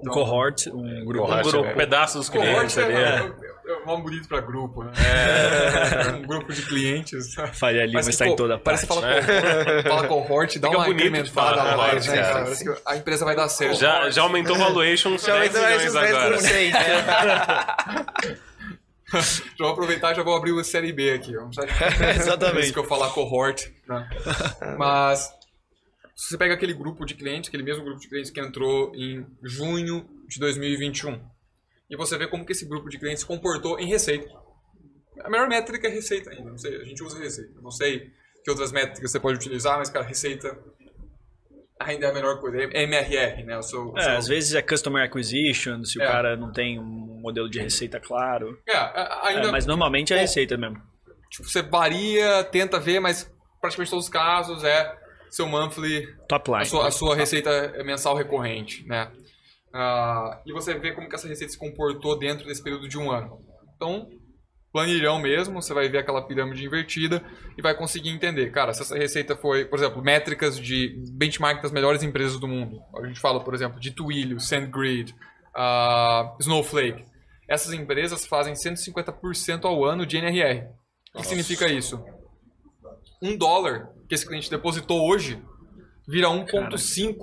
[0.03, 1.25] Um cohort, um grupo.
[1.27, 1.67] Cohort, um grupo.
[1.67, 2.93] é um pedaço dos Cohort clientes é, ali.
[2.93, 3.71] é, é.
[3.71, 4.91] é um nome bonito para grupo, né?
[4.97, 6.11] É.
[6.17, 7.33] um grupo de clientes.
[7.53, 9.01] Faria Lima Parece está em toda Parece parte.
[9.01, 11.71] que fala, co- fala cohort, dá Fica uma incrementada né,
[12.21, 12.43] cara.
[12.43, 13.79] Parece que a empresa vai dar certo.
[13.79, 16.37] Já, já aumentou o valuation uns Já 10 aumentou mais milhões agora.
[16.37, 18.41] 10%.
[19.13, 19.19] Já
[19.59, 21.35] vou aproveitar e já vou abrir o série B aqui.
[21.35, 21.55] Vamos
[22.15, 22.63] Exatamente.
[22.65, 23.67] isso que eu falar cohort.
[23.87, 24.07] Né?
[24.77, 25.29] Mas
[26.21, 29.25] se você pega aquele grupo de clientes, aquele mesmo grupo de clientes que entrou em
[29.43, 31.19] junho de 2021,
[31.89, 34.29] e você vê como que esse grupo de clientes se comportou em receita.
[35.21, 36.49] A melhor métrica é receita ainda.
[36.51, 37.59] Não sei, a gente usa receita.
[37.61, 38.11] Não sei
[38.43, 40.57] que outras métricas você pode utilizar, mas, cara, receita
[41.79, 42.57] ainda é a melhor coisa.
[42.71, 43.57] É MRR, né?
[43.57, 46.05] O seu, o É, seu- às vezes é customer acquisition, se o É.
[46.07, 48.59] cara não tem um modelo de receita claro.
[48.67, 50.81] É, a- ainda, É, mas normalmente é receita mesmo.
[51.29, 55.00] tipo, você varia, tenta ver, mas praticamente todos os casos é
[55.31, 56.61] seu monthly Top line.
[56.61, 59.09] a sua, a sua receita mensal recorrente, né?
[59.73, 63.09] Ah, e você vê como que essa receita se comportou dentro desse período de um
[63.09, 63.39] ano.
[63.75, 64.09] Então,
[64.73, 67.23] planilhão mesmo, você vai ver aquela pirâmide invertida
[67.57, 71.71] e vai conseguir entender, cara, se essa receita foi, por exemplo, métricas de benchmark das
[71.71, 72.81] melhores empresas do mundo.
[73.01, 75.15] A gente fala, por exemplo, de Twilio, SendGrid,
[75.55, 77.05] ah, Snowflake.
[77.47, 80.67] Essas empresas fazem 150% ao ano de NRR.
[81.13, 82.03] O que significa isso?
[83.21, 85.41] Um dólar que esse cliente depositou hoje
[86.05, 87.15] vira 1,5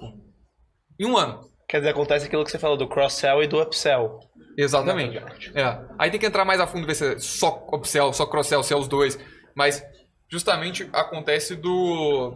[0.99, 1.47] em um ano.
[1.69, 4.19] Quer dizer, acontece aquilo que você falou do cross-sell e do upsell.
[4.57, 5.19] Exatamente.
[5.55, 5.85] É.
[5.99, 8.73] Aí tem que entrar mais a fundo, ver se é só upsell, só cross-sell, se
[8.73, 9.19] é os dois.
[9.55, 9.85] Mas
[10.33, 12.33] justamente acontece do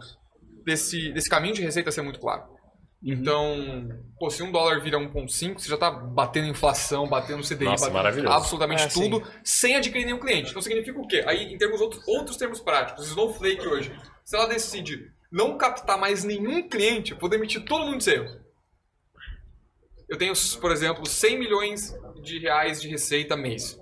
[0.63, 2.43] desse, desse caminho de receita ser muito claro.
[3.03, 3.89] Então,
[4.19, 8.29] pô, se um dólar vira 1,5, você já tá batendo inflação, batendo CDI, Nossa, batendo
[8.29, 9.09] absolutamente É, sim.
[9.09, 10.51] tudo, sem adquirir nenhum cliente.
[10.51, 11.23] Então significa o quê?
[11.27, 13.91] Aí, em termos outros, outros termos práticos, Snowflake hoje,
[14.23, 18.37] se ela decide não captar mais nenhum cliente, eu vou demitir todo mundo de sales.
[20.07, 23.79] Eu tenho, por exemplo, 100 milhões de reais de receita mês.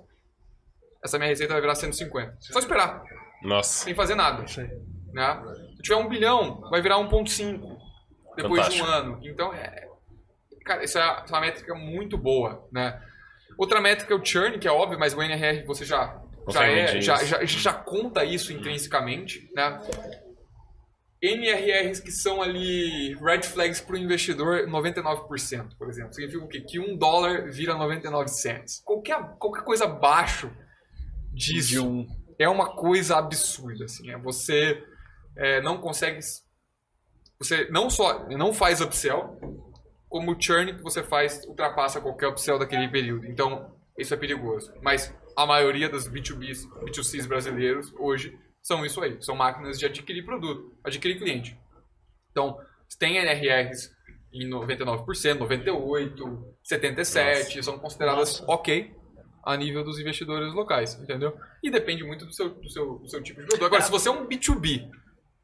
[1.04, 2.38] Essa minha receita vai virar 150.
[2.40, 3.02] Só esperar
[3.42, 3.84] Nossa.
[3.84, 4.42] sem fazer nada.
[4.42, 5.42] Né?
[5.76, 7.76] Se tiver um bilhão, vai virar 1,5
[8.36, 8.86] depois de um Fantástico.
[8.86, 9.20] ano.
[9.22, 9.88] Então, é,
[10.64, 13.00] cara, isso é essa é uma métrica muito boa, né?
[13.58, 16.18] Outra métrica é o churn, que é óbvio, mas o NRR você já,
[16.48, 17.26] já, é, já, isso.
[17.26, 19.78] já, já conta isso intrinsecamente, né?
[21.22, 26.12] NRRs que são ali red flags para o investidor, 99%, por exemplo.
[26.12, 26.60] Significa o quê?
[26.60, 28.82] Que um dólar vira 99 cents.
[28.84, 30.50] Qualquer, qualquer coisa abaixo
[31.32, 32.06] disso De um.
[32.38, 34.10] é uma coisa absurda, assim.
[34.10, 34.82] É você
[35.36, 36.18] é, não consegue...
[37.38, 39.38] Você não só não faz upsell,
[40.08, 43.26] como o churn que você faz ultrapassa qualquer upsell daquele período.
[43.26, 44.72] Então, isso é perigoso.
[44.82, 49.20] Mas a maioria dos B2Bs, B2Cs brasileiros hoje são isso aí.
[49.22, 51.58] São máquinas de adquirir produto, adquirir cliente.
[52.30, 52.58] Então,
[52.98, 53.90] tem NRRs
[54.32, 55.04] em 99%,
[55.38, 58.94] 98%, 77%, são consideradas ok
[59.44, 61.36] a nível dos investidores locais, entendeu?
[61.62, 63.66] E depende muito do seu, do seu, do seu tipo de produto.
[63.66, 64.88] Agora, se você é um B2B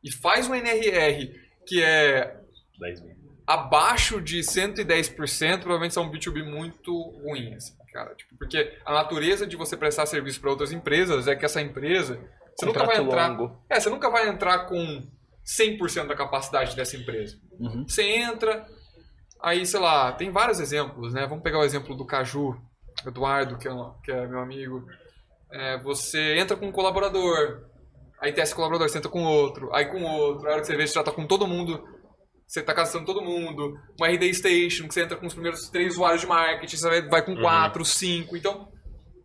[0.02, 1.34] e faz um NRR
[1.66, 2.40] que é
[2.78, 3.16] 10 mil.
[3.46, 6.92] abaixo de 110%, provavelmente são um B2B muito
[7.22, 8.14] ruim, assim, cara.
[8.14, 12.18] Tipo, porque a natureza de você prestar serviço para outras empresas é que essa empresa,
[12.58, 13.62] você nunca vai entrar, longo.
[13.70, 15.06] é, você nunca vai entrar com
[15.46, 17.38] 100% da capacidade dessa empresa.
[17.52, 17.86] Uhum.
[17.86, 18.66] Você entra,
[19.40, 21.24] aí, sei lá, tem vários exemplos, né?
[21.26, 22.60] Vamos pegar o exemplo do Caju,
[23.06, 24.84] Eduardo, que é, que é meu amigo.
[25.52, 27.64] É, você entra com um colaborador,
[28.20, 30.76] aí testa o colaborador, você entra com outro, aí com outro, a hora que você
[30.76, 31.82] vê, você já tá com todo mundo,
[32.44, 35.92] você tá caçando todo mundo, uma RD Station, que você entra com os primeiros três
[35.92, 38.68] usuários de marketing, você vai, com quatro, cinco, então...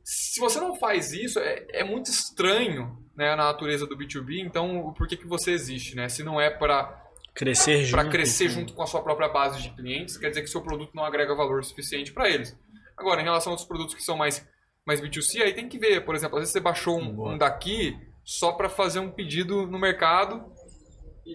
[0.05, 4.93] Se você não faz isso, é, é muito estranho né, na natureza do B2B, então
[4.97, 6.09] por que, que você existe, né?
[6.09, 7.01] Se não é para
[7.35, 7.99] Crescer junto.
[8.01, 10.61] para crescer com- junto com a sua própria base de clientes, quer dizer que seu
[10.61, 12.55] produto não agrega valor suficiente para eles.
[12.97, 14.47] Agora, em relação aos produtos que são mais,
[14.85, 17.97] mais B2C, aí tem que ver, por exemplo, às vezes você baixou um, um daqui
[18.23, 20.45] só para fazer um pedido no mercado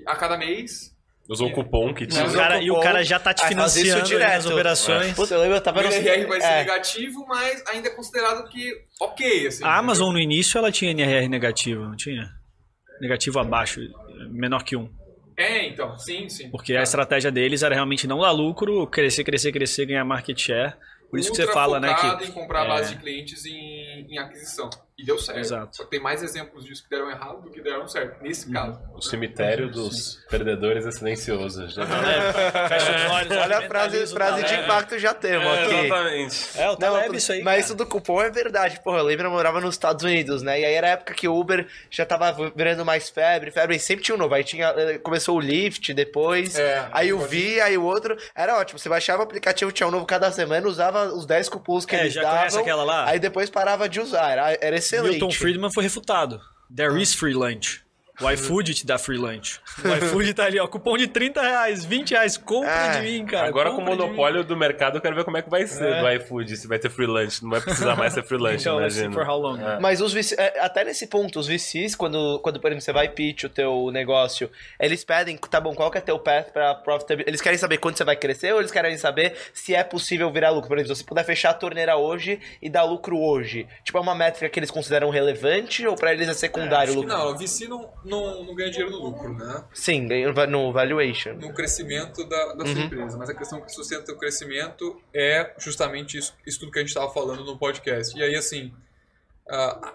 [0.07, 0.97] a cada mês.
[1.29, 2.25] Usou o cupom que tinha.
[2.25, 4.51] o, cara, e o cara já tá te financiando nas direto.
[4.51, 5.13] operações.
[5.13, 5.89] Puta, eu lembro, eu O tava no...
[5.89, 6.57] NRR vai ser é.
[6.61, 9.47] negativo, mas ainda é considerado que ok.
[9.47, 12.31] Assim, A Amazon no início ela tinha NRR negativo, não tinha?
[12.99, 13.81] Negativo abaixo,
[14.31, 14.91] menor que um.
[15.37, 16.51] É, então, sim, sim.
[16.51, 20.75] Porque a estratégia deles era realmente não dar lucro, crescer, crescer, crescer, ganhar market share.
[21.11, 22.69] Por isso que você Ultra fala, né, que em comprar é.
[22.69, 24.69] base de clientes em, em aquisição.
[24.99, 25.39] E deu certo.
[25.39, 25.77] Exato.
[25.77, 28.81] Só que tem mais exemplos disso que deram errado do que deram certo, nesse caso.
[28.93, 31.69] O cemitério dos perdedores é silencioso.
[31.69, 31.85] Já.
[31.85, 35.75] É, fecha os olhos, Olha a frase, frase de impacto já temos aqui.
[35.87, 36.49] exatamente.
[36.59, 37.43] É, o Não, Taleb isso aí.
[37.43, 37.61] mas cara.
[37.65, 38.81] isso do cupom é verdade.
[38.83, 40.61] Porra, eu lembro eu morava nos Estados Unidos, né?
[40.61, 43.79] E aí era a época que o Uber já tava virando mais febre, febre, e
[43.79, 44.35] sempre tinha um novo.
[44.35, 48.17] Aí tinha, eh, começou o Lyft depois, É, aí o Vi, aí o outro.
[48.35, 48.81] Era ótimo.
[48.81, 52.01] Você baixava o aplicativo, tinha um novo cada semana, usava os 10 cupons que É,
[52.01, 52.39] eles já davam.
[52.39, 53.09] conhece aquela lá?
[53.09, 54.33] Aí depois parava de usar.
[54.33, 55.19] Era, era excelente.
[55.21, 56.41] Milton Friedman foi refutado.
[56.75, 57.83] There is free lunch.
[58.21, 59.61] O iFood te dá free lunch.
[59.85, 60.67] O iFood tá ali, ó.
[60.67, 62.37] Cupom de 30 reais, 20 reais.
[62.37, 63.47] Compra É, de mim, cara.
[63.49, 66.01] Agora com o monopólio do mercado, eu quero ver como é que vai ser É.
[66.01, 67.43] do iFood, se vai ter free lunch.
[67.43, 69.13] Não vai precisar mais ter free lunch, Então, assim, imagina.
[69.25, 69.61] for how long?
[69.61, 69.79] É.
[69.79, 73.09] Mas os VC, é, até nesse ponto, os VCs, quando, quando, por exemplo, você vai
[73.09, 74.51] pitch o teu negócio,
[74.81, 77.31] eles pedem, tá bom, qual que é teu path pra profitability?
[77.31, 80.51] Eles querem saber quando você vai crescer ou eles querem saber se é possível virar
[80.51, 80.69] lucro?
[80.69, 83.67] Por exemplo, se você puder fechar a torneira hoje e dar lucro hoje.
[83.85, 87.09] Tipo, é uma métrica que eles consideram relevante ou pra eles é secundário o lucro?
[87.11, 89.65] Não, o VC não, não, não ganha dinheiro no lucro, né?
[89.73, 91.35] Sim, ganha no- valuation.
[91.35, 93.17] no crescimento da, da sua empresa.
[93.19, 96.89] Mas a questão que sustenta o crescimento é justamente isso, isso tudo que a gente
[96.91, 98.19] estava falando no podcast.
[98.19, 98.73] E aí, assim,
[99.49, 99.95] ah,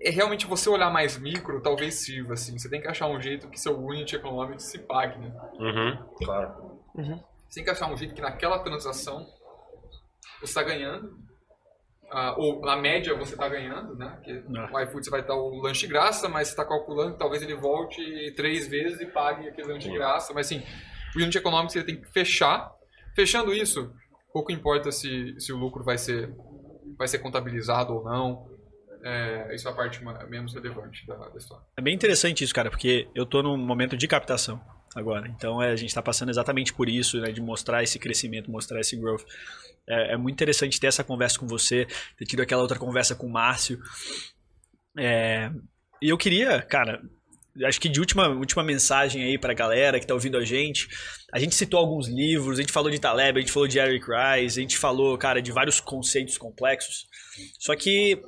[0.00, 2.58] é realmente você olhar mais micro, talvez sirva, assim.
[2.58, 5.32] Você tem que achar um jeito que seu unit economics se pague, né?
[5.58, 6.80] Uhum, claro.
[6.96, 9.26] Você tem que achar um jeito que naquela transação
[10.40, 11.18] você está ganhando.
[12.10, 14.08] Ah, ou na média você está ganhando, né?
[14.16, 14.68] Porque Ah.
[14.72, 17.42] o iFood você vai dar o lanche de graça, mas você está calculando que talvez
[17.42, 20.32] ele volte três vezes e pague aquele lanche de graça.
[20.34, 20.62] Mas assim,
[21.14, 22.70] o unit economics ele tem que fechar.
[23.14, 23.92] Fechando isso,
[24.32, 26.32] pouco importa se, se o lucro vai ser,
[26.98, 28.48] vai ser contabilizado ou não.
[29.02, 31.64] É, isso é a parte menos relevante da, da história.
[31.76, 34.60] É bem interessante isso, cara, porque eu tô num momento de captação
[34.94, 35.28] agora.
[35.28, 37.30] Então é, a gente tá passando exatamente por isso, né?
[37.30, 39.24] De mostrar esse crescimento, mostrar esse growth.
[39.88, 41.86] É, é muito interessante ter essa conversa com você,
[42.18, 43.80] ter tido aquela outra conversa com o Márcio.
[44.98, 45.50] É,
[46.02, 47.00] e eu queria, cara,
[47.64, 50.88] acho que de última, última mensagem aí pra galera que tá ouvindo a gente.
[51.32, 54.04] A gente citou alguns livros, a gente falou de Taleb, a gente falou de Eric
[54.04, 57.06] Rice, a gente falou, cara, de vários conceitos complexos.
[57.58, 58.20] Só que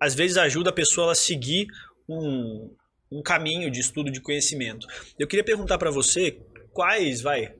[0.00, 1.66] às vezes ajuda a pessoa a seguir
[2.08, 2.70] um,
[3.10, 4.86] um caminho de estudo de conhecimento.
[5.18, 6.40] Eu queria perguntar pra você
[6.72, 7.52] quais, vai,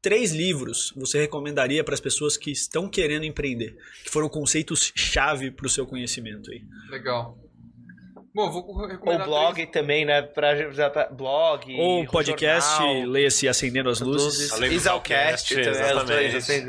[0.00, 5.50] três livros você recomendaria para as pessoas que estão querendo empreender, que foram conceitos chave
[5.50, 6.62] para o seu conhecimento aí.
[6.90, 7.36] Legal.
[8.34, 10.20] Bom, vou Ou recomendar blog três- também, né?
[10.20, 11.74] Pra, já pra- blog.
[11.74, 16.36] Ou podcast, leia-se Acendendo as Luzes, Exalcast os dois, exatamente.
[16.36, 16.66] assim.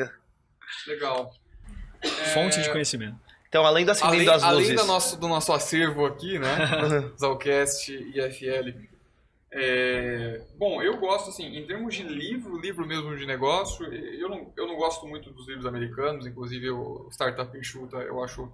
[0.87, 1.29] Legal.
[2.33, 3.17] fonte de conhecimento.
[3.49, 4.81] Então, além do acendendo Além, as além luzes.
[4.81, 6.57] do, nosso, do nosso acervo aqui, né?
[7.17, 8.77] Zalcast e IFL.
[9.49, 14.51] É, bom, eu gosto, assim, em termos de livro, livro mesmo de negócio, eu não,
[14.57, 18.51] eu não gosto muito dos livros americanos, inclusive o Startup Enxuta, eu acho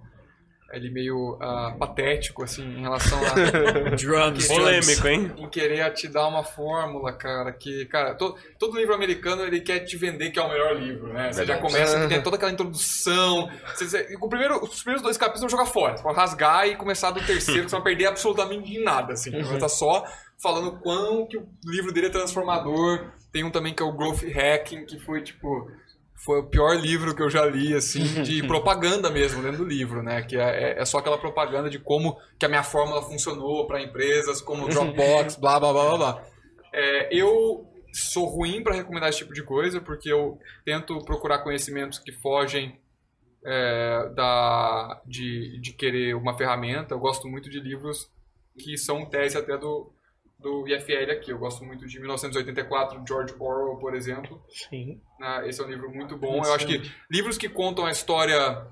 [0.72, 3.30] ele meio ah, patético, assim, em relação a...
[3.96, 5.32] Drums, Polêmico, hein?
[5.36, 9.80] em querer te dar uma fórmula, cara, que, cara, to- todo livro americano ele quer
[9.80, 11.32] te vender que é o melhor livro, né?
[11.32, 13.48] Você já começa, tem toda aquela introdução.
[13.74, 15.96] Você, você- o primeiro, os primeiros dois capítulos você joga fora.
[15.96, 19.30] Você pode rasgar e começar do terceiro, que você vai perder absolutamente nada, assim.
[19.30, 20.04] Você vai estar só
[20.42, 23.12] falando quão que o livro dele é transformador.
[23.32, 25.70] Tem um também que é o Growth Hacking, que foi, tipo...
[26.16, 30.02] Foi o pior livro que eu já li, assim, de propaganda mesmo dentro do livro,
[30.02, 30.22] né?
[30.22, 33.82] Que é, é- é só aquela propaganda de como que a minha fórmula funcionou para
[33.82, 36.24] empresas, como o Dropbox, blá, blá, blá, blá, blá.
[36.72, 41.98] É, eu sou ruim para recomendar esse tipo de coisa, porque eu tento procurar conhecimentos
[41.98, 42.80] que fogem
[43.44, 46.94] é, da, de, de querer uma ferramenta.
[46.94, 48.08] Eu gosto muito de livros
[48.58, 49.92] que são tese até do,
[50.44, 51.30] do IFL aqui.
[51.30, 54.44] Eu gosto muito de 1984, de George Orwell, por exemplo.
[54.50, 55.00] Sim.
[55.18, 55.48] né?
[55.48, 56.44] Esse é um livro muito bom.
[56.44, 58.66] Eu acho que livros que contam a história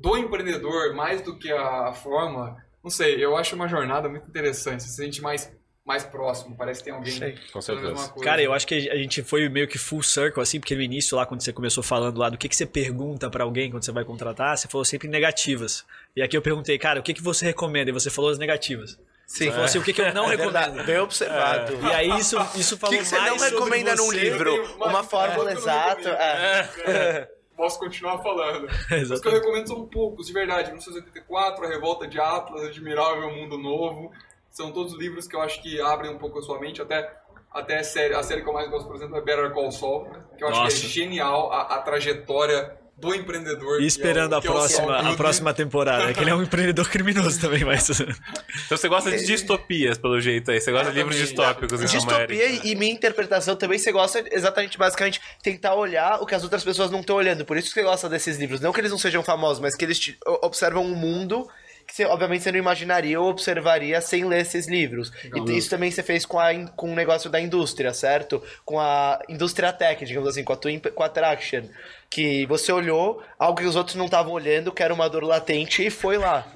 [0.00, 4.82] do empreendedor mais do que a fórmula, não sei, eu acho uma jornada muito interessante.
[4.82, 5.52] Você se sente mais,
[5.84, 7.38] mais próximo, parece que tem alguém Sei.
[7.52, 8.08] Com certeza.
[8.08, 8.24] coisa.
[8.24, 11.18] Cara, eu acho que a gente foi meio que full circle, assim, porque no início,
[11.18, 13.92] lá, quando você começou falando lá do que, que você pergunta pra alguém quando você
[13.92, 15.84] vai contratar, você falou sempre negativas.
[16.16, 17.90] E aqui eu perguntei, cara, o que, que você recomenda?
[17.90, 18.98] E você falou as negativas.
[19.28, 19.44] Sim.
[19.44, 20.86] Você falou assim, o que, que eu não É verdade, recomendo?
[20.86, 21.78] bem observado.
[21.86, 24.74] E aí isso, isso O falou que, que você mais não sobre recomenda num livro?
[24.76, 26.16] Uma- Uma fórmula é, não exata.
[26.16, 26.96] recomendo.
[26.96, 27.30] é.
[27.54, 28.64] Posso continuar falando.
[28.70, 29.40] Os que eu Exatamente.
[29.40, 30.68] recomendo são poucos, de verdade.
[30.70, 34.10] 1984, A Revolta de Atlas, Admirável Mundo Novo.
[34.50, 36.80] São todos livros que eu acho que abrem um pouco a sua mente.
[36.80, 37.14] Até,
[37.52, 40.08] até a, série, a série que eu mais gosto, por exemplo, é Better Call Saul.
[40.38, 40.76] Que eu acho Nossa.
[40.80, 43.80] que é genial a, a trajetória do empreendedor.
[43.80, 46.34] E esperando que é o- a que é próxima, a próxima temporada, que ele é
[46.34, 47.88] um empreendedor criminoso também, mas...
[47.90, 50.60] Então você gosta de distopias, pelo jeito aí.
[50.60, 51.36] Você gosta de livros Exatamente.
[51.60, 56.34] distópicos, então, Distopia e minha interpretação também, você gosta exatamente, basicamente, tentar olhar o que
[56.34, 57.44] as outras pessoas não estão olhando.
[57.44, 58.60] Por isso que você gosta desses livros.
[58.60, 61.48] Não que eles não sejam famosos, mas que eles te- o- observam um mundo
[61.86, 65.10] que você, obviamente você não imaginaria ou observaria sem ler esses livros.
[65.46, 68.42] E isso também você fez com, a, com o negócio da indústria, certo?
[68.62, 71.62] Com a indústria tech, digamos assim, com a, tua, com a Traction.
[72.10, 75.84] Que você olhou algo que os outros não estavam olhando, que era uma dor latente,
[75.86, 76.46] e foi lá.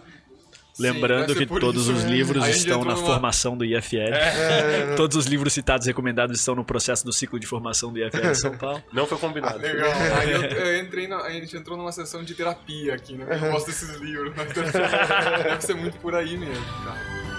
[0.78, 2.11] Lembrando ser que todos isso, os né?
[2.11, 4.09] livros estão na numa- formação do IFL.
[4.96, 8.28] Todos os livros citados e recomendados estão no processo do ciclo de formação do IFL
[8.28, 8.82] de São Paulo.
[8.90, 9.59] Não foi combinado.
[9.59, 9.90] Legal.
[10.18, 13.26] Aí eu, eu entrei na, a gente entrou numa sessão de terapia aqui, né?
[13.30, 14.48] Eu gosto desses livros, mas
[15.44, 17.32] deve ser muito por aí mesmo, cara.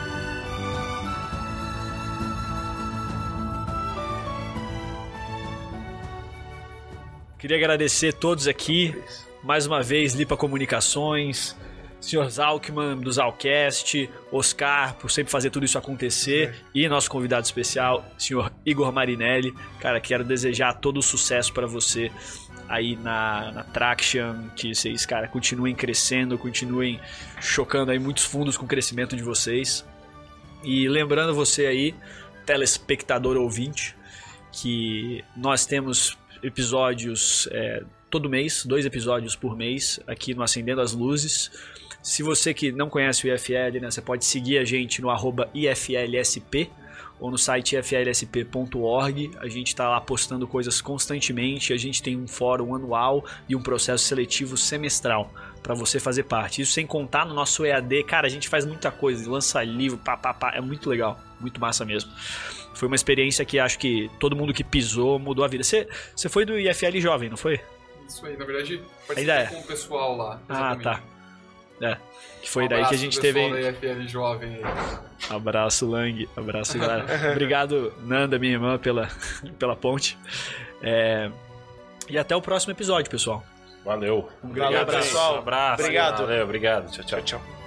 [7.44, 8.96] Queria agradecer todos aqui.
[9.44, 11.54] Mais uma vez, Lipa Comunicações,
[12.00, 12.30] Sr.
[12.30, 16.56] Zalkman do Zalcast, Oscar, por sempre fazer tudo isso acontecer.
[16.74, 18.50] E nosso convidado especial, Sr.
[18.66, 19.54] Igor Marinelli.
[19.82, 22.10] Cara, quero desejar todo o sucesso para você
[22.70, 26.98] aí na, na Traction, que vocês, cara, continuem crescendo, continuem
[27.42, 29.86] chocando aí muitos fundos com o crescimento de vocês.
[30.64, 31.94] E lembrando você aí,
[32.46, 33.98] telespectador ouvinte,
[34.50, 40.94] que nós temos episódios é, todo mês, dois episódios por mês, aqui no Acendendo as
[40.94, 41.50] Luzes.
[42.02, 45.10] Se você que não conhece o IFL, né, você pode seguir a gente no
[45.54, 46.70] IFLSP
[47.20, 49.32] ou no site iflsp.org.
[49.40, 51.72] A gente está lá postando coisas constantemente.
[51.72, 55.34] A gente tem um fórum anual e um processo seletivo semestral
[55.64, 56.62] para você fazer parte.
[56.62, 58.04] Isso sem contar no nosso EAD.
[58.04, 60.52] Cara, a gente faz muita coisa, lança livro, pá, pá, pá.
[60.54, 62.12] É muito legal, muito massa mesmo.
[62.74, 65.64] Foi uma experiência que acho que todo mundo que pisou mudou a vida.
[65.64, 67.60] Você, você foi do IFL jovem, não foi?
[68.08, 68.82] Isso aí, na verdade,
[69.16, 69.36] Ainda é.
[69.38, 70.40] participei com o pessoal lá.
[70.50, 70.84] Ah, exatamente.
[70.84, 71.02] tá.
[71.82, 71.98] É.
[72.42, 73.40] Que foi Um daí que a abraço gente teve.
[73.42, 74.64] pessoal da IFL jovem aí.
[75.30, 76.30] Abraço, Lang.
[76.36, 77.06] Abraço, galera.
[77.32, 79.10] Obrigado, Nanda, minha irmã, pela,
[79.58, 80.18] pela ponte.
[80.82, 81.30] É,
[82.10, 83.44] E até o próximo episódio, pessoal.
[83.86, 84.30] Valeu.
[84.44, 85.36] Valeu, pessoal.
[85.36, 85.82] Um abraço.
[85.82, 86.22] Obrigado.
[86.26, 86.92] Valeu, obrigado.
[86.92, 87.22] Tchau, tchau.
[87.22, 87.63] Tchau.